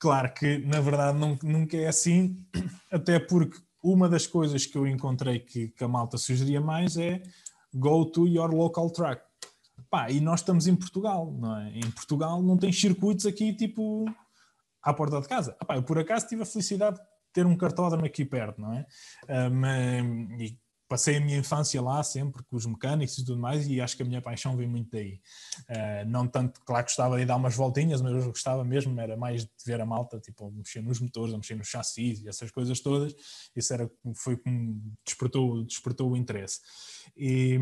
Claro 0.00 0.32
que, 0.32 0.56
na 0.60 0.80
verdade, 0.80 1.18
nunca 1.42 1.76
é 1.76 1.86
assim, 1.86 2.34
até 2.90 3.18
porque 3.18 3.58
uma 3.82 4.08
das 4.08 4.26
coisas 4.26 4.64
que 4.64 4.76
eu 4.76 4.86
encontrei 4.86 5.40
que, 5.40 5.68
que 5.68 5.84
a 5.84 5.88
malta 5.88 6.16
sugeria 6.16 6.58
mais 6.58 6.96
é 6.96 7.22
go 7.72 8.06
to 8.06 8.26
your 8.26 8.50
local 8.50 8.90
track. 8.90 9.22
Pá, 9.90 10.10
e 10.10 10.18
nós 10.18 10.40
estamos 10.40 10.66
em 10.66 10.74
Portugal, 10.74 11.30
não 11.38 11.54
é? 11.54 11.70
Em 11.76 11.90
Portugal 11.90 12.42
não 12.42 12.56
tem 12.56 12.72
circuitos 12.72 13.26
aqui, 13.26 13.52
tipo, 13.52 14.06
à 14.82 14.94
porta 14.94 15.20
de 15.20 15.28
casa. 15.28 15.52
Pá, 15.66 15.76
eu, 15.76 15.82
por 15.82 15.98
acaso, 15.98 16.26
tive 16.26 16.44
a 16.44 16.46
felicidade 16.46 16.96
de 16.96 17.02
ter 17.34 17.44
um 17.44 17.56
cartódromo 17.56 18.06
aqui 18.06 18.24
perto, 18.24 18.58
não 18.58 18.72
é? 18.72 18.86
Um, 19.50 20.40
e 20.40 20.58
passei 20.90 21.18
a 21.18 21.20
minha 21.20 21.38
infância 21.38 21.80
lá 21.80 22.02
sempre 22.02 22.42
com 22.42 22.56
os 22.56 22.66
mecânicos 22.66 23.16
e 23.16 23.24
tudo 23.24 23.40
mais 23.40 23.64
e 23.68 23.80
acho 23.80 23.96
que 23.96 24.02
a 24.02 24.04
minha 24.04 24.20
paixão 24.20 24.56
vem 24.56 24.66
muito 24.66 24.90
daí. 24.90 25.20
Uh, 25.68 26.04
não 26.08 26.26
tanto, 26.26 26.60
claro 26.62 26.82
gostava 26.82 27.16
de 27.16 27.24
dar 27.24 27.36
umas 27.36 27.54
voltinhas, 27.54 28.02
mas 28.02 28.12
eu 28.12 28.24
gostava 28.24 28.64
mesmo, 28.64 29.00
era 29.00 29.16
mais 29.16 29.44
de 29.44 29.50
ver 29.64 29.80
a 29.80 29.86
malta, 29.86 30.18
tipo, 30.18 30.50
mexer 30.50 30.82
nos 30.82 30.98
motores, 30.98 31.32
mexer 31.32 31.54
nos 31.54 31.68
chassis 31.68 32.20
e 32.20 32.28
essas 32.28 32.50
coisas 32.50 32.80
todas. 32.80 33.14
Isso 33.54 33.72
era, 33.72 33.88
foi 34.16 34.36
como 34.36 34.82
despertou, 35.06 35.62
despertou 35.62 36.10
o 36.10 36.16
interesse. 36.16 36.58
E, 37.16 37.56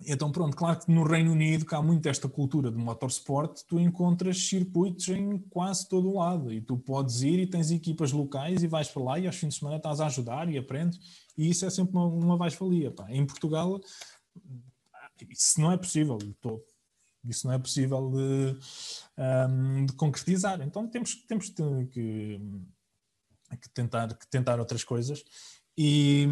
então, 0.00 0.30
pronto, 0.30 0.56
claro 0.56 0.80
que 0.80 0.90
no 0.90 1.04
Reino 1.04 1.32
Unido, 1.32 1.64
que 1.64 1.74
há 1.74 1.80
muito 1.80 2.08
esta 2.08 2.28
cultura 2.28 2.70
de 2.70 2.76
motorsport, 2.76 3.62
tu 3.66 3.78
encontras 3.78 4.48
circuitos 4.48 5.08
em 5.08 5.38
quase 5.48 5.88
todo 5.88 6.10
o 6.10 6.18
lado 6.18 6.52
e 6.52 6.60
tu 6.60 6.76
podes 6.76 7.22
ir 7.22 7.38
e 7.38 7.46
tens 7.46 7.70
equipas 7.70 8.10
locais 8.12 8.62
e 8.62 8.66
vais 8.66 8.88
para 8.88 9.02
lá 9.02 9.18
e 9.18 9.26
aos 9.26 9.36
fins 9.36 9.54
de 9.54 9.60
semana 9.60 9.76
estás 9.76 10.00
a 10.00 10.06
ajudar 10.06 10.50
e 10.50 10.58
aprendes 10.58 10.98
e 11.38 11.48
isso 11.48 11.64
é 11.64 11.70
sempre 11.70 11.96
uma, 11.96 12.06
uma 12.06 12.36
mais-valia. 12.36 12.92
Em 13.08 13.24
Portugal, 13.24 13.80
isso 15.30 15.60
não 15.60 15.72
é 15.72 15.76
possível 15.76 16.18
todo. 16.40 16.62
Isso 17.26 17.46
não 17.46 17.54
é 17.54 17.58
possível 17.58 18.10
de, 18.10 18.58
um, 19.48 19.86
de 19.86 19.92
concretizar. 19.94 20.60
Então 20.60 20.86
temos, 20.86 21.14
temos 21.26 21.48
que, 21.48 22.40
que, 23.60 23.70
tentar, 23.72 24.12
que 24.14 24.26
tentar 24.26 24.58
outras 24.58 24.84
coisas 24.84 25.24
e 25.76 26.26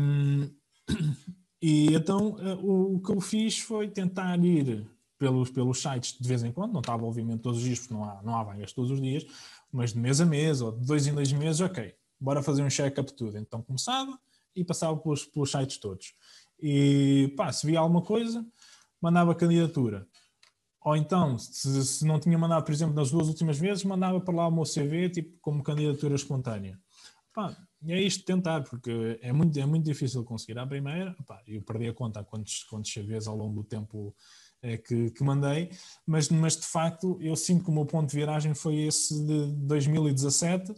e 1.62 1.94
então 1.94 2.36
eh, 2.40 2.58
o, 2.60 3.00
que 3.00 3.12
eu 3.12 3.20
fiz 3.20 3.60
foi 3.60 3.88
tentar 3.88 4.36
ir 4.44 4.84
pelos, 5.16 5.48
pelos 5.50 5.80
sites 5.80 6.18
de 6.18 6.26
vez 6.28 6.42
em 6.42 6.50
quando, 6.50 6.72
não 6.72 6.80
estava 6.80 7.04
obviamente 7.04 7.40
todos 7.40 7.60
os 7.60 7.64
dias, 7.64 7.78
porque 7.78 7.94
não 7.94 8.04
há, 8.04 8.20
não 8.22 8.36
há 8.36 8.42
vagas 8.42 8.72
todos 8.72 8.90
os 8.90 9.00
dias, 9.00 9.24
mas 9.70 9.92
de 9.92 10.00
mês 10.00 10.20
a 10.20 10.26
mês 10.26 10.60
ou 10.60 10.72
de 10.72 10.84
dois 10.84 11.06
em 11.06 11.14
dois 11.14 11.32
meses, 11.32 11.60
ok, 11.60 11.94
bora 12.18 12.42
fazer 12.42 12.64
um 12.64 12.68
check-up 12.68 13.12
tudo. 13.12 13.38
Então 13.38 13.62
começava 13.62 14.18
e 14.54 14.64
passava 14.64 14.96
pelos, 14.96 15.24
pelos 15.24 15.50
sites 15.52 15.78
todos. 15.78 16.14
E 16.60 17.32
pá, 17.36 17.52
se 17.52 17.64
via 17.66 17.78
alguma 17.78 18.02
coisa, 18.02 18.44
mandava 19.00 19.34
candidatura. 19.34 20.06
Ou 20.84 20.96
então, 20.96 21.38
se, 21.38 21.84
se, 21.84 22.04
não 22.04 22.18
tinha 22.18 22.36
mandado, 22.36 22.64
por 22.64 22.72
exemplo, 22.72 22.94
nas 22.94 23.10
duas 23.10 23.28
últimas 23.28 23.56
vezes, 23.58 23.84
mandava 23.84 24.20
para 24.20 24.34
lá 24.34 24.48
o 24.48 24.50
meu 24.50 24.64
CV, 24.64 25.10
tipo, 25.10 25.38
como 25.40 25.62
candidatura 25.62 26.16
espontânea. 26.16 26.78
Pá, 27.32 27.56
e 27.84 27.92
é 27.92 28.00
isto 28.00 28.24
tentar, 28.24 28.62
porque 28.62 29.18
é 29.20 29.32
muito, 29.32 29.58
é 29.58 29.66
muito 29.66 29.84
difícil 29.84 30.22
conseguir. 30.24 30.58
À 30.58 30.66
primeira, 30.66 31.16
pá, 31.26 31.42
eu 31.46 31.60
perdi 31.62 31.88
a 31.88 31.92
conta 31.92 32.22
quantos, 32.22 32.62
quantos 32.64 32.92
CVs 32.92 33.26
ao 33.26 33.36
longo 33.36 33.62
do 33.62 33.64
tempo 33.64 34.14
é, 34.62 34.76
que, 34.76 35.10
que, 35.10 35.24
mandei, 35.24 35.70
mas, 36.06 36.28
mas 36.28 36.56
de 36.56 36.66
facto 36.66 37.18
eu 37.20 37.34
sinto 37.34 37.64
que 37.64 37.70
o 37.70 37.74
meu 37.74 37.84
ponto 37.84 38.08
de 38.08 38.16
viragem 38.16 38.54
foi 38.54 38.76
esse 38.82 39.14
de 39.26 39.52
2017, 39.66 40.72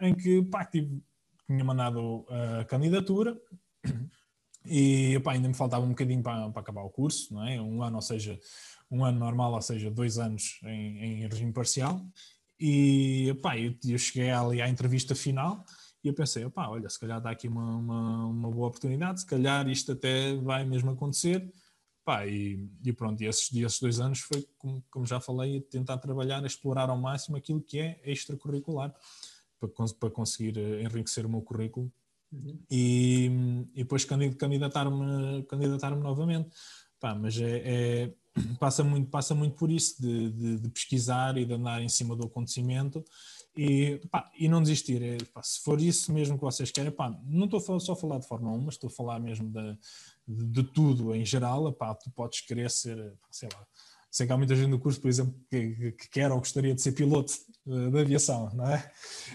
em 0.00 0.14
que 0.14 0.42
pá, 0.42 0.64
tive, 0.64 1.00
tinha 1.46 1.64
mandado 1.64 2.26
a 2.28 2.64
candidatura 2.64 3.40
e 4.66 5.20
pá, 5.20 5.32
ainda 5.32 5.46
me 5.46 5.54
faltava 5.54 5.84
um 5.84 5.90
bocadinho 5.90 6.22
para, 6.22 6.50
para 6.50 6.62
acabar 6.62 6.82
o 6.82 6.90
curso, 6.90 7.32
não 7.32 7.46
é? 7.46 7.60
Um 7.60 7.80
ano, 7.82 7.96
ou 7.96 8.02
seja, 8.02 8.38
um 8.90 9.04
ano 9.04 9.20
normal, 9.20 9.52
ou 9.52 9.62
seja, 9.62 9.88
dois 9.88 10.18
anos 10.18 10.58
em, 10.64 11.22
em 11.22 11.28
regime 11.28 11.52
parcial. 11.52 12.04
E 12.58 13.32
pá, 13.40 13.56
eu, 13.56 13.74
eu 13.86 13.96
cheguei 13.96 14.30
ali 14.30 14.60
à 14.60 14.68
entrevista 14.68 15.14
final 15.14 15.64
e 16.02 16.08
eu 16.08 16.14
pensei, 16.14 16.44
opá, 16.44 16.68
olha, 16.68 16.88
se 16.88 16.98
calhar 16.98 17.20
dá 17.20 17.30
aqui 17.30 17.46
uma, 17.46 17.76
uma, 17.76 18.26
uma, 18.26 18.50
boa 18.50 18.68
oportunidade, 18.68 19.20
se 19.20 19.26
calhar 19.26 19.68
isto 19.68 19.92
até 19.92 20.34
vai 20.36 20.64
mesmo 20.64 20.90
acontecer. 20.90 21.52
Pá, 22.02 22.26
e, 22.26 22.66
e 22.82 22.92
pronto, 22.92 23.22
e 23.22 23.26
esses, 23.26 23.54
esses 23.54 23.78
dois 23.78 24.00
anos 24.00 24.20
foi, 24.20 24.46
como, 24.56 24.82
como 24.90 25.06
já 25.06 25.20
falei, 25.20 25.60
tentar 25.60 25.98
trabalhar, 25.98 26.44
explorar 26.44 26.88
ao 26.88 26.96
máximo 26.96 27.36
aquilo 27.36 27.60
que 27.60 27.78
é 27.78 28.00
extracurricular, 28.04 28.94
para, 29.58 29.68
para 29.98 30.10
conseguir 30.10 30.58
eh, 30.58 30.82
enriquecer 30.82 31.26
o 31.26 31.28
meu 31.28 31.42
currículo 31.42 31.92
uhum. 32.32 32.58
e, 32.70 33.30
e 33.74 33.82
depois 33.82 34.06
candidatar-me 34.06 35.42
candidatar 35.44 35.94
novamente. 35.94 36.48
Pá, 36.98 37.14
mas 37.14 37.38
é, 37.38 37.62
é, 37.64 38.14
passa, 38.58 38.82
muito, 38.82 39.10
passa 39.10 39.34
muito 39.34 39.56
por 39.56 39.70
isso, 39.70 40.00
de, 40.00 40.30
de, 40.30 40.58
de 40.58 40.68
pesquisar 40.70 41.36
e 41.36 41.44
de 41.44 41.54
andar 41.54 41.82
em 41.82 41.88
cima 41.88 42.16
do 42.16 42.24
acontecimento 42.24 43.04
e, 43.56 44.00
pá, 44.10 44.30
e 44.38 44.48
não 44.48 44.62
desistir. 44.62 45.02
É, 45.02 45.16
pá, 45.32 45.42
se 45.42 45.60
for 45.60 45.80
isso 45.80 46.12
mesmo 46.12 46.36
que 46.36 46.44
vocês 46.44 46.70
querem, 46.70 46.90
pá, 46.90 47.14
não 47.24 47.46
estou 47.46 47.80
só 47.80 47.92
a 47.92 47.96
falar 47.96 48.18
de 48.18 48.26
Fórmula 48.26 48.56
1, 48.56 48.60
mas 48.60 48.74
estou 48.74 48.88
a 48.88 48.92
falar 48.92 49.18
mesmo 49.18 49.50
de, 49.50 49.78
de, 50.26 50.46
de 50.46 50.62
tudo 50.72 51.14
em 51.14 51.24
geral. 51.24 51.72
Pá, 51.72 51.94
tu 51.94 52.10
podes 52.10 52.40
querer 52.40 52.70
ser, 52.70 53.14
sei 53.30 53.48
lá, 53.52 53.66
sei 54.10 54.26
que 54.26 54.32
há 54.32 54.36
muita 54.36 54.56
gente 54.56 54.68
no 54.68 54.78
curso, 54.78 55.00
por 55.00 55.08
exemplo, 55.08 55.34
que, 55.48 55.92
que 55.92 56.08
quer 56.10 56.30
ou 56.32 56.38
gostaria 56.38 56.74
de 56.74 56.82
ser 56.82 56.92
piloto 56.92 57.32
uh, 57.66 57.90
de 57.90 58.00
aviação, 58.00 58.50
não 58.54 58.66
é? 58.66 58.90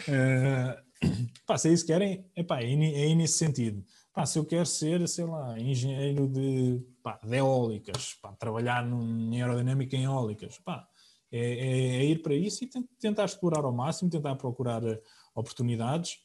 Uh, 0.08 1.08
pá, 1.46 1.58
se 1.58 1.70
é 1.70 1.74
isso 1.74 1.86
que 1.86 1.94
querem, 1.94 2.26
é, 2.36 2.44
pá, 2.44 2.62
é, 2.62 2.72
é 2.72 3.16
nesse 3.16 3.38
sentido. 3.38 3.84
Pá, 4.14 4.26
se 4.26 4.40
eu 4.40 4.46
quero 4.46 4.66
ser, 4.66 5.06
sei 5.08 5.26
lá, 5.26 5.60
engenheiro 5.60 6.28
de, 6.28 6.82
pá, 7.04 7.20
de 7.22 7.36
eólicas, 7.36 8.14
pá, 8.22 8.32
trabalhar 8.34 8.86
em 8.88 9.42
aerodinâmica 9.42 9.96
em 9.96 10.04
eólicas, 10.06 10.58
pá, 10.60 10.88
é, 11.32 11.40
é, 11.40 11.96
é 11.98 12.06
ir 12.06 12.22
para 12.22 12.34
isso 12.34 12.64
e 12.64 12.70
tentar 13.00 13.26
explorar 13.26 13.64
ao 13.64 13.74
máximo, 13.74 14.10
tentar 14.10 14.36
procurar 14.36 14.84
eh, 14.84 15.02
oportunidades. 15.34 16.20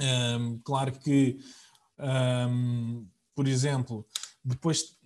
Um, 0.00 0.58
claro 0.58 0.92
que, 0.92 1.38
um, 1.98 3.06
por 3.34 3.46
exemplo, 3.46 4.06
depois, 4.44 4.96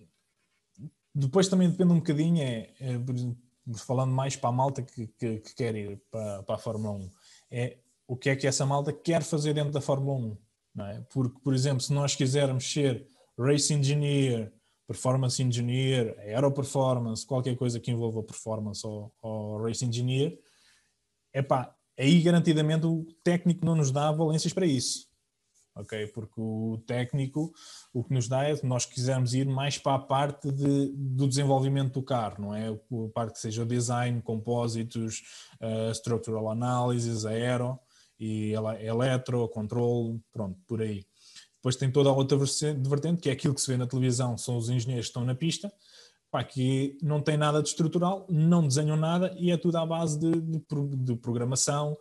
depois 1.13 1.47
também 1.47 1.69
depende 1.69 1.93
um 1.93 1.99
bocadinho, 1.99 2.41
é, 2.41 2.73
é 2.79 2.99
falando 3.77 4.11
mais 4.11 4.35
para 4.35 4.49
a 4.49 4.53
malta 4.53 4.81
que, 4.81 5.07
que, 5.07 5.39
que 5.39 5.55
quer 5.55 5.75
ir 5.75 6.01
para, 6.09 6.43
para, 6.43 6.55
a 6.55 6.59
Fórmula 6.59 6.93
1, 6.93 7.09
é 7.51 7.77
o 8.07 8.17
que 8.17 8.29
é 8.29 8.35
que 8.35 8.47
essa 8.47 8.65
malta 8.65 8.91
quer 8.91 9.21
fazer 9.21 9.53
dentro 9.53 9.71
da 9.71 9.81
Fórmula 9.81 10.17
1. 10.17 10.37
Não 10.75 10.85
é? 10.85 11.01
Porque, 11.11 11.39
por 11.43 11.53
exemplo, 11.53 11.81
se 11.81 11.93
nós 11.93 12.15
quisermos 12.15 12.71
ser 12.71 13.07
race 13.37 13.73
engineer, 13.73 14.51
performance 14.89 15.39
engineer, 15.39 16.17
aero 16.17 16.51
performance, 16.51 17.23
qualquer 17.23 17.55
coisa 17.55 17.79
que 17.79 17.91
envolva 17.91 18.23
performance 18.23 18.85
ou, 18.87 19.13
ou 19.21 19.61
race 19.61 19.85
engineer, 19.85 20.39
epá, 21.31 21.75
aí 21.95 22.19
garantidamente 22.19 22.87
o 22.87 23.05
técnico 23.23 23.63
não 23.63 23.75
nos 23.75 23.91
dá 23.91 24.11
valências 24.11 24.51
para 24.51 24.65
isso. 24.65 25.07
Ok? 25.75 26.07
Porque 26.07 26.41
o 26.41 26.81
técnico 26.87 27.53
o 27.93 28.03
que 28.03 28.11
nos 28.11 28.27
dá 28.27 28.49
é 28.49 28.59
nós 28.63 28.83
quisermos 28.83 29.35
ir 29.35 29.45
mais 29.45 29.77
para 29.77 29.93
a 29.93 29.99
parte 29.99 30.51
de, 30.51 30.91
do 30.91 31.27
desenvolvimento 31.27 31.93
do 31.93 32.03
carro, 32.03 32.41
não 32.41 32.55
é? 32.55 32.69
A 32.69 33.09
parte 33.13 33.33
que 33.33 33.39
seja 33.39 33.63
design, 33.63 34.19
compósitos, 34.23 35.21
uh, 35.61 35.91
structural 35.91 36.49
analysis, 36.49 37.25
aero 37.25 37.79
e 38.19 38.53
eletro, 38.81 39.47
control, 39.49 40.19
pronto, 40.33 40.59
por 40.67 40.81
aí. 40.81 41.05
Depois 41.59 41.75
tem 41.75 41.91
toda 41.91 42.09
a 42.09 42.13
outra 42.13 42.37
vertente, 42.37 43.21
que 43.21 43.29
é 43.29 43.33
aquilo 43.33 43.53
que 43.53 43.59
se 43.59 43.69
vê 43.69 43.77
na 43.77 43.85
televisão, 43.85 44.37
são 44.37 44.57
os 44.57 44.69
engenheiros 44.69 45.07
que 45.07 45.09
estão 45.09 45.25
na 45.25 45.35
pista, 45.35 45.71
pá, 46.31 46.41
que 46.41 46.97
não 47.01 47.21
tem 47.21 47.37
nada 47.37 47.61
de 47.61 47.67
estrutural, 47.67 48.25
não 48.29 48.65
desenham 48.65 48.95
nada 48.95 49.35
e 49.37 49.51
é 49.51 49.57
tudo 49.57 49.77
à 49.77 49.85
base 49.85 50.17
de, 50.17 50.31
de, 50.39 50.61
de 50.97 51.15
programação, 51.17 51.97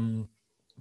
um, 0.00 0.26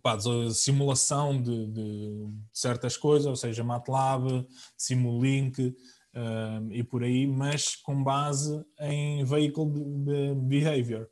pá, 0.01 0.15
de 0.15 0.53
simulação 0.53 1.41
de, 1.41 1.67
de, 1.67 2.29
certas 2.53 2.95
coisas, 2.95 3.27
ou 3.27 3.35
seja, 3.35 3.65
MATLAB, 3.65 4.47
Simulink 4.77 5.75
um, 6.15 6.71
e 6.71 6.83
por 6.83 7.03
aí, 7.03 7.27
mas 7.27 7.75
com 7.75 8.01
base 8.01 8.63
em 8.79 9.25
vehicle 9.25 9.65
behavior. 10.35 11.09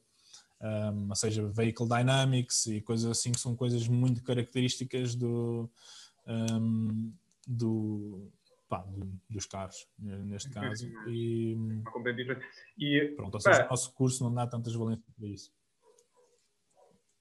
Um, 0.60 1.10
ou 1.10 1.16
seja, 1.16 1.48
vehicle 1.50 1.88
dynamics 1.88 2.66
e 2.66 2.82
coisas 2.82 3.12
assim 3.12 3.32
que 3.32 3.40
são 3.40 3.56
coisas 3.56 3.88
muito 3.88 4.24
características 4.24 5.14
do, 5.14 5.70
um, 6.28 7.14
do, 7.48 8.32
pá, 8.68 8.86
dos 9.30 9.46
carros, 9.46 9.88
neste 9.98 10.50
caso. 10.50 10.88
E. 11.08 11.56
E, 12.78 13.14
pronto, 13.16 13.36
ou 13.36 13.40
seja, 13.40 13.66
o 13.66 13.70
nosso 13.70 13.94
curso 13.94 14.24
não 14.24 14.34
dá 14.34 14.46
tantas 14.46 14.74
valências 14.74 15.10
para 15.18 15.28
isso. 15.28 15.52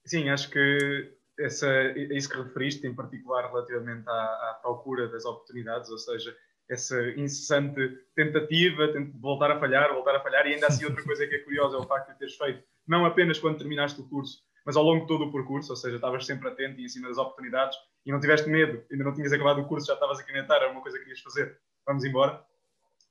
Sim, 0.05 0.29
acho 0.29 0.51
que 0.51 1.16
essa, 1.38 1.69
isso 2.12 2.29
que 2.29 2.37
referiste, 2.37 2.87
em 2.87 2.95
particular 2.95 3.49
relativamente 3.49 4.09
à, 4.09 4.12
à, 4.12 4.59
procura 4.62 5.09
das 5.09 5.25
oportunidades, 5.25 5.90
ou 5.90 5.99
seja, 5.99 6.37
essa 6.69 7.01
incessante 7.11 7.81
tentativa 8.14 8.88
de 8.88 9.05
voltar 9.19 9.51
a 9.51 9.61
falhar, 9.61 9.92
voltar 9.92 10.16
a 10.16 10.21
falhar, 10.21 10.47
e 10.47 10.55
ainda 10.55 10.66
assim 10.66 10.85
outra 10.85 11.05
coisa 11.05 11.27
que 11.27 11.35
é 11.35 11.38
curiosa 11.40 11.77
é 11.77 11.81
o 11.81 11.87
facto 11.87 12.12
de 12.12 12.19
teres 12.19 12.37
feito, 12.37 12.62
não 12.87 13.05
apenas 13.05 13.38
quando 13.38 13.59
terminaste 13.59 14.01
o 14.01 14.09
curso, 14.09 14.42
mas 14.67 14.77
ao 14.77 14.83
longo 14.83 15.03
de 15.03 15.07
todo 15.07 15.25
o 15.25 15.33
percurso, 15.33 15.71
ou 15.71 15.77
seja, 15.77 15.95
estavas 15.95 16.27
sempre 16.27 16.49
atento 16.49 16.81
e 16.81 16.85
em 16.85 16.89
cima 16.89 17.09
das 17.09 17.17
oportunidades 17.17 17.79
e 18.05 18.11
não 18.11 18.19
tiveste 18.19 18.49
medo, 18.49 18.83
ainda 18.91 19.05
não 19.05 19.15
tinhas 19.15 19.33
acabado 19.33 19.61
o 19.61 19.65
curso, 19.65 19.87
já 19.87 19.95
estavas 19.95 20.19
a 20.19 20.25
canetar, 20.25 20.57
era 20.57 20.73
uma 20.73 20.83
coisa 20.83 20.99
que 20.99 21.05
querias 21.05 21.23
fazer, 21.23 21.57
vamos 21.87 22.05
embora. 22.05 22.45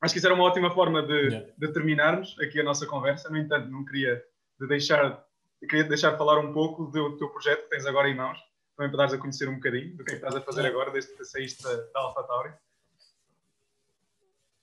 Acho 0.01 0.13
que 0.13 0.17
isso 0.17 0.27
era 0.27 0.35
uma 0.35 0.43
ótima 0.43 0.69
forma 0.71 1.01
de, 1.01 1.13
yeah. 1.13 1.47
de 1.57 1.67
terminarmos 1.69 2.37
aqui 2.41 2.59
a 2.59 2.63
nossa 2.63 2.85
conversa. 2.85 3.29
No 3.29 3.37
entanto, 3.37 3.69
não 3.69 3.85
queria 3.85 4.21
de 4.59 4.67
deixar, 4.67 5.25
queria 5.61 5.85
deixar 5.85 6.17
falar 6.17 6.39
um 6.39 6.51
pouco 6.51 6.85
do 6.87 7.17
teu 7.17 7.29
projeto 7.29 7.63
que 7.63 7.69
tens 7.69 7.85
agora 7.85 8.09
em 8.09 8.15
mãos, 8.15 8.37
também 8.75 8.91
para 8.91 8.97
dares 8.97 9.13
a 9.13 9.17
conhecer 9.17 9.47
um 9.47 9.55
bocadinho 9.55 9.95
do 9.95 10.03
que 10.03 10.11
é 10.11 10.15
que 10.15 10.25
estás 10.25 10.35
a 10.35 10.41
fazer 10.41 10.65
agora, 10.65 10.91
desde 10.91 11.15
que 11.15 11.23
saíste 11.23 11.63
da, 11.63 11.73
da 11.73 11.99
AlphaTauri. 12.01 12.53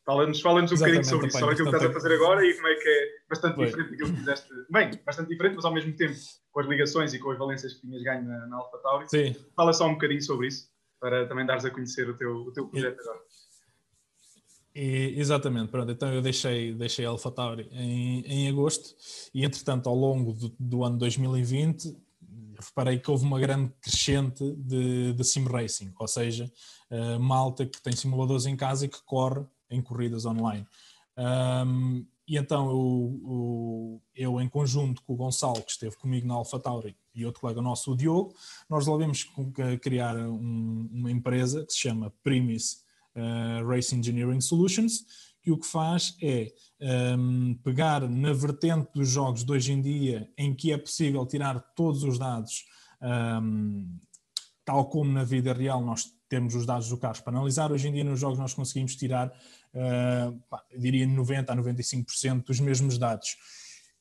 Fala-nos 0.04 0.40
fala 0.40 0.60
um 0.60 0.64
bocadinho 0.64 1.04
sobre 1.04 1.28
isso, 1.28 1.38
sobre 1.38 1.54
aquilo 1.54 1.70
que 1.70 1.76
estás 1.76 1.90
a 1.90 1.92
fazer 1.92 2.14
agora 2.14 2.44
e 2.44 2.54
como 2.54 2.66
é 2.66 2.74
que 2.74 2.88
é 2.88 3.08
bastante 3.28 3.56
diferente 3.56 3.90
daquilo 3.90 4.10
que 4.10 4.16
fizeste. 4.16 4.48
Bem, 4.68 4.90
bastante 5.06 5.28
diferente, 5.28 5.54
mas 5.54 5.64
ao 5.64 5.72
mesmo 5.72 5.92
tempo 5.94 6.14
com 6.50 6.60
as 6.60 6.66
ligações 6.66 7.14
e 7.14 7.18
com 7.20 7.30
as 7.30 7.38
valências 7.38 7.74
que 7.74 7.80
tinhas 7.82 8.02
ganho 8.02 8.24
na, 8.24 8.46
na 8.48 8.56
AlphaTauri. 8.56 9.08
Sim. 9.08 9.36
Fala 9.54 9.72
só 9.72 9.86
um 9.86 9.92
bocadinho 9.92 10.22
sobre 10.22 10.48
isso, 10.48 10.68
para 11.00 11.26
também 11.28 11.46
dares 11.46 11.64
a 11.64 11.70
conhecer 11.70 12.08
o 12.10 12.16
teu, 12.16 12.32
o 12.32 12.52
teu 12.52 12.66
projeto 12.66 12.96
e, 12.96 13.00
agora. 13.00 13.20
E, 14.74 15.14
exatamente, 15.20 15.70
pronto, 15.70 15.92
então 15.92 16.12
eu 16.12 16.20
deixei, 16.20 16.74
deixei 16.74 17.06
a 17.06 17.10
AlphaTauri 17.10 17.68
em, 17.70 18.22
em 18.26 18.48
agosto 18.48 18.96
e 19.32 19.44
entretanto 19.44 19.88
ao 19.88 19.94
longo 19.94 20.32
do, 20.32 20.52
do 20.58 20.82
ano 20.82 20.98
2020 20.98 21.96
reparei 22.58 22.98
que 22.98 23.10
houve 23.10 23.24
uma 23.24 23.40
grande 23.40 23.72
crescente 23.80 24.44
de, 24.56 25.12
de 25.12 25.24
sim 25.24 25.44
racing, 25.44 25.92
ou 25.98 26.06
seja, 26.06 26.50
uh, 26.90 27.20
malta 27.20 27.66
que 27.66 27.82
tem 27.82 27.94
simuladores 27.94 28.46
em 28.46 28.56
casa 28.56 28.86
e 28.86 28.88
que 28.88 29.02
corre 29.04 29.44
em 29.72 29.82
corridas 29.82 30.24
online. 30.24 30.66
Um, 31.16 32.06
e 32.26 32.36
então 32.36 32.68
o, 32.72 34.00
eu, 34.14 34.40
em 34.40 34.48
conjunto 34.48 35.02
com 35.02 35.14
o 35.14 35.16
Gonçalo, 35.16 35.62
que 35.62 35.72
esteve 35.72 35.96
comigo 35.96 36.26
na 36.26 36.34
AlphaTauri, 36.34 36.96
e 37.14 37.26
outro 37.26 37.40
colega 37.40 37.60
nosso, 37.60 37.92
o 37.92 37.96
Diogo, 37.96 38.34
nós 38.68 38.84
resolvemos 38.84 39.28
criar 39.82 40.16
um, 40.16 40.88
uma 40.90 41.10
empresa 41.10 41.64
que 41.66 41.72
se 41.72 41.80
chama 41.80 42.12
Primis 42.22 42.84
uh, 43.14 43.66
Race 43.68 43.94
Engineering 43.94 44.40
Solutions, 44.40 45.04
que 45.42 45.50
o 45.50 45.58
que 45.58 45.66
faz 45.66 46.16
é 46.22 46.52
um, 47.18 47.54
pegar 47.62 48.08
na 48.08 48.32
vertente 48.32 48.88
dos 48.94 49.08
jogos 49.08 49.44
de 49.44 49.52
hoje 49.52 49.72
em 49.72 49.82
dia, 49.82 50.30
em 50.38 50.54
que 50.54 50.72
é 50.72 50.78
possível 50.78 51.26
tirar 51.26 51.60
todos 51.74 52.04
os 52.04 52.18
dados, 52.18 52.64
um, 53.42 53.98
tal 54.64 54.86
como 54.86 55.10
na 55.12 55.24
vida 55.24 55.52
real 55.52 55.84
nós 55.84 56.06
temos 56.32 56.54
os 56.54 56.64
dados 56.64 56.88
do 56.88 56.96
carro 56.96 57.22
para 57.22 57.36
analisar, 57.36 57.70
hoje 57.70 57.88
em 57.88 57.92
dia 57.92 58.02
nos 58.02 58.18
jogos 58.18 58.38
nós 58.38 58.54
conseguimos 58.54 58.96
tirar, 58.96 59.28
uh, 59.28 60.58
diria 60.78 61.06
90% 61.06 61.50
a 61.50 61.54
95% 61.54 62.46
dos 62.46 62.58
mesmos 62.58 62.96
dados. 62.96 63.36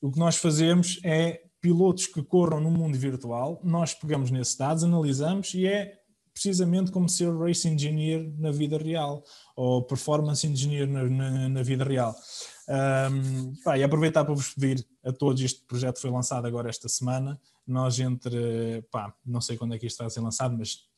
O 0.00 0.10
que 0.10 0.18
nós 0.18 0.36
fazemos 0.36 0.98
é 1.04 1.42
pilotos 1.60 2.06
que 2.06 2.22
corram 2.22 2.58
no 2.58 2.70
mundo 2.70 2.96
virtual, 2.96 3.60
nós 3.62 3.92
pegamos 3.92 4.30
nesses 4.30 4.56
dados, 4.56 4.82
analisamos 4.82 5.52
e 5.52 5.66
é 5.66 5.98
precisamente 6.32 6.90
como 6.90 7.06
ser 7.06 7.30
race 7.36 7.68
engineer 7.68 8.32
na 8.38 8.50
vida 8.50 8.78
real 8.78 9.22
ou 9.54 9.82
performance 9.82 10.46
engineer 10.46 10.88
na, 10.88 11.04
na, 11.04 11.48
na 11.50 11.62
vida 11.62 11.84
real. 11.84 12.16
Um, 12.66 13.52
pá, 13.62 13.76
e 13.76 13.84
aproveitar 13.84 14.24
para 14.24 14.32
vos 14.32 14.54
pedir 14.54 14.86
a 15.04 15.12
todos, 15.12 15.42
este 15.42 15.62
projeto 15.66 16.00
foi 16.00 16.10
lançado 16.10 16.46
agora 16.46 16.70
esta 16.70 16.88
semana, 16.88 17.38
nós 17.66 18.00
entre, 18.00 18.80
pá, 18.90 19.14
não 19.22 19.42
sei 19.42 19.58
quando 19.58 19.74
é 19.74 19.78
que 19.78 19.86
isto 19.86 19.96
está 19.96 20.06
a 20.06 20.10
ser 20.10 20.20
lançado, 20.20 20.56
mas 20.56 20.90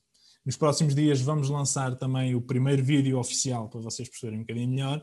nos 0.45 0.57
próximos 0.57 0.95
dias 0.95 1.23
vamos 1.23 1.49
lançar 1.49 1.97
também 1.97 2.35
o 2.35 2.41
primeiro 2.41 2.85
vídeo 2.85 3.19
oficial 3.19 3.69
para 3.69 3.81
vocês 3.81 4.09
perceberem 4.09 4.41
um 4.41 4.43
bocadinho 4.43 4.69
melhor. 4.69 5.03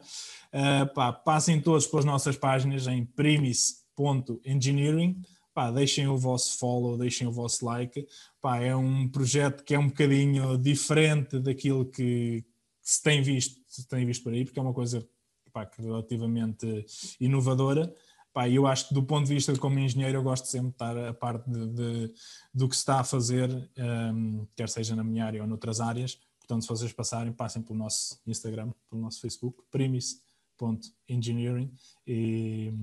Uh, 0.53 0.93
pá, 0.93 1.11
passem 1.11 1.59
todos 1.59 1.87
pelas 1.87 2.05
nossas 2.05 2.37
páginas 2.37 2.85
em 2.87 3.03
primis.engineering, 3.05 5.19
pá, 5.53 5.71
deixem 5.71 6.07
o 6.07 6.17
vosso 6.17 6.57
follow, 6.59 6.97
deixem 6.97 7.27
o 7.27 7.31
vosso 7.31 7.65
like. 7.65 8.05
Pá, 8.39 8.59
é 8.59 8.75
um 8.75 9.07
projeto 9.07 9.63
que 9.63 9.73
é 9.73 9.79
um 9.79 9.87
bocadinho 9.87 10.57
diferente 10.57 11.39
daquilo 11.39 11.85
que, 11.85 12.45
se 12.81 13.01
tem 13.01 13.21
visto, 13.21 13.59
se 13.67 13.87
tem 13.87 14.05
visto 14.05 14.23
por 14.23 14.33
aí, 14.33 14.45
porque 14.45 14.59
é 14.59 14.61
uma 14.61 14.73
coisa 14.73 15.07
pá, 15.51 15.69
relativamente 15.77 16.85
inovadora. 17.19 17.93
Pá, 18.33 18.47
eu 18.47 18.65
acho 18.65 18.87
que 18.87 18.93
do 18.93 19.03
ponto 19.03 19.27
de 19.27 19.33
vista 19.33 19.57
como 19.57 19.77
engenheiro 19.77 20.17
eu 20.17 20.23
gosto 20.23 20.45
sempre 20.45 20.69
de 20.69 20.75
estar 20.75 20.97
a 20.97 21.13
parte 21.13 21.49
de, 21.49 21.67
de, 21.67 22.13
do 22.53 22.69
que 22.69 22.75
se 22.75 22.81
está 22.81 23.01
a 23.01 23.03
fazer, 23.03 23.49
um, 23.77 24.47
quer 24.55 24.69
seja 24.69 24.95
na 24.95 25.03
minha 25.03 25.25
área 25.25 25.41
ou 25.41 25.47
noutras 25.47 25.81
áreas. 25.81 26.17
Portanto, 26.39 26.61
se 26.61 26.69
vocês 26.69 26.93
passarem, 26.93 27.33
passem 27.33 27.61
pelo 27.61 27.77
nosso 27.77 28.21
Instagram, 28.25 28.71
pelo 28.89 29.01
nosso 29.01 29.19
Facebook, 29.19 29.61
primis.engineering 29.69 31.73
e, 32.07 32.73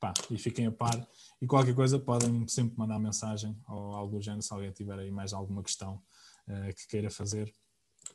pá, 0.00 0.14
e 0.30 0.38
fiquem 0.38 0.66
a 0.66 0.72
par. 0.72 1.06
E 1.40 1.46
qualquer 1.46 1.74
coisa 1.74 1.98
podem 1.98 2.48
sempre 2.48 2.78
mandar 2.78 2.98
mensagem 2.98 3.54
ou 3.68 3.94
algo 3.94 4.16
do 4.16 4.22
género 4.22 4.42
se 4.42 4.54
alguém 4.54 4.72
tiver 4.72 4.98
aí 4.98 5.10
mais 5.10 5.34
alguma 5.34 5.62
questão 5.62 6.02
uh, 6.48 6.74
que 6.74 6.88
queira 6.88 7.10
fazer. 7.10 7.52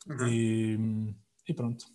Uhum. 0.08 0.28
E, 0.28 1.16
e, 1.48 1.54
pronto. 1.54 1.86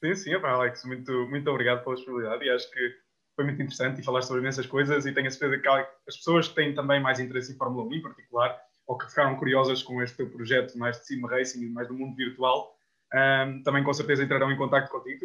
Sim, 0.00 0.14
sim, 0.14 0.34
Alex, 0.34 0.84
muito, 0.84 1.12
muito 1.28 1.48
obrigado 1.50 1.84
pela 1.84 1.94
disponibilidade 1.94 2.44
e 2.44 2.50
acho 2.50 2.70
que 2.70 3.09
foi 3.40 3.44
muito 3.46 3.62
interessante 3.62 4.00
e 4.00 4.04
falaste 4.04 4.28
sobre 4.28 4.42
imensas 4.42 4.66
coisas 4.66 5.06
e 5.06 5.12
tenho 5.12 5.26
a 5.26 5.30
certeza 5.30 5.62
que 5.62 5.68
as 5.68 6.16
pessoas 6.16 6.48
que 6.48 6.54
têm 6.54 6.74
também 6.74 7.00
mais 7.00 7.18
interesse 7.18 7.52
em 7.52 7.56
Fórmula 7.56 7.86
1 7.86 7.94
em 7.94 8.02
particular, 8.02 8.60
ou 8.86 8.98
que 8.98 9.08
ficaram 9.08 9.34
curiosas 9.36 9.82
com 9.82 10.02
este 10.02 10.18
teu 10.18 10.28
projeto 10.28 10.76
mais 10.76 10.98
de 10.98 11.06
sim 11.06 11.26
racing 11.26 11.62
e 11.62 11.70
mais 11.70 11.88
do 11.88 11.94
mundo 11.94 12.14
virtual, 12.14 12.76
um, 13.14 13.62
também 13.62 13.82
com 13.82 13.94
certeza 13.94 14.22
entrarão 14.22 14.52
em 14.52 14.58
contato 14.58 14.90
contigo 14.90 15.24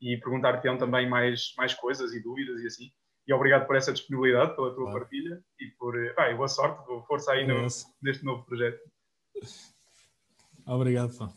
e 0.00 0.16
perguntar-te 0.16 0.78
também 0.78 1.06
mais, 1.08 1.52
mais 1.58 1.74
coisas 1.74 2.14
e 2.14 2.22
dúvidas 2.22 2.62
e 2.62 2.66
assim. 2.66 2.90
E 3.28 3.34
obrigado 3.34 3.66
por 3.66 3.76
essa 3.76 3.92
disponibilidade, 3.92 4.56
pela 4.56 4.74
tua 4.74 4.84
claro. 4.84 5.00
partilha 5.00 5.42
e 5.60 5.66
por 5.78 5.94
ah, 6.16 6.32
boa 6.34 6.48
sorte, 6.48 6.86
boa 6.86 7.02
força 7.02 7.32
aí 7.32 7.46
no, 7.46 7.66
neste 8.00 8.24
novo 8.24 8.44
projeto. 8.44 8.80
Obrigado, 10.66 11.14
pá. 11.18 11.30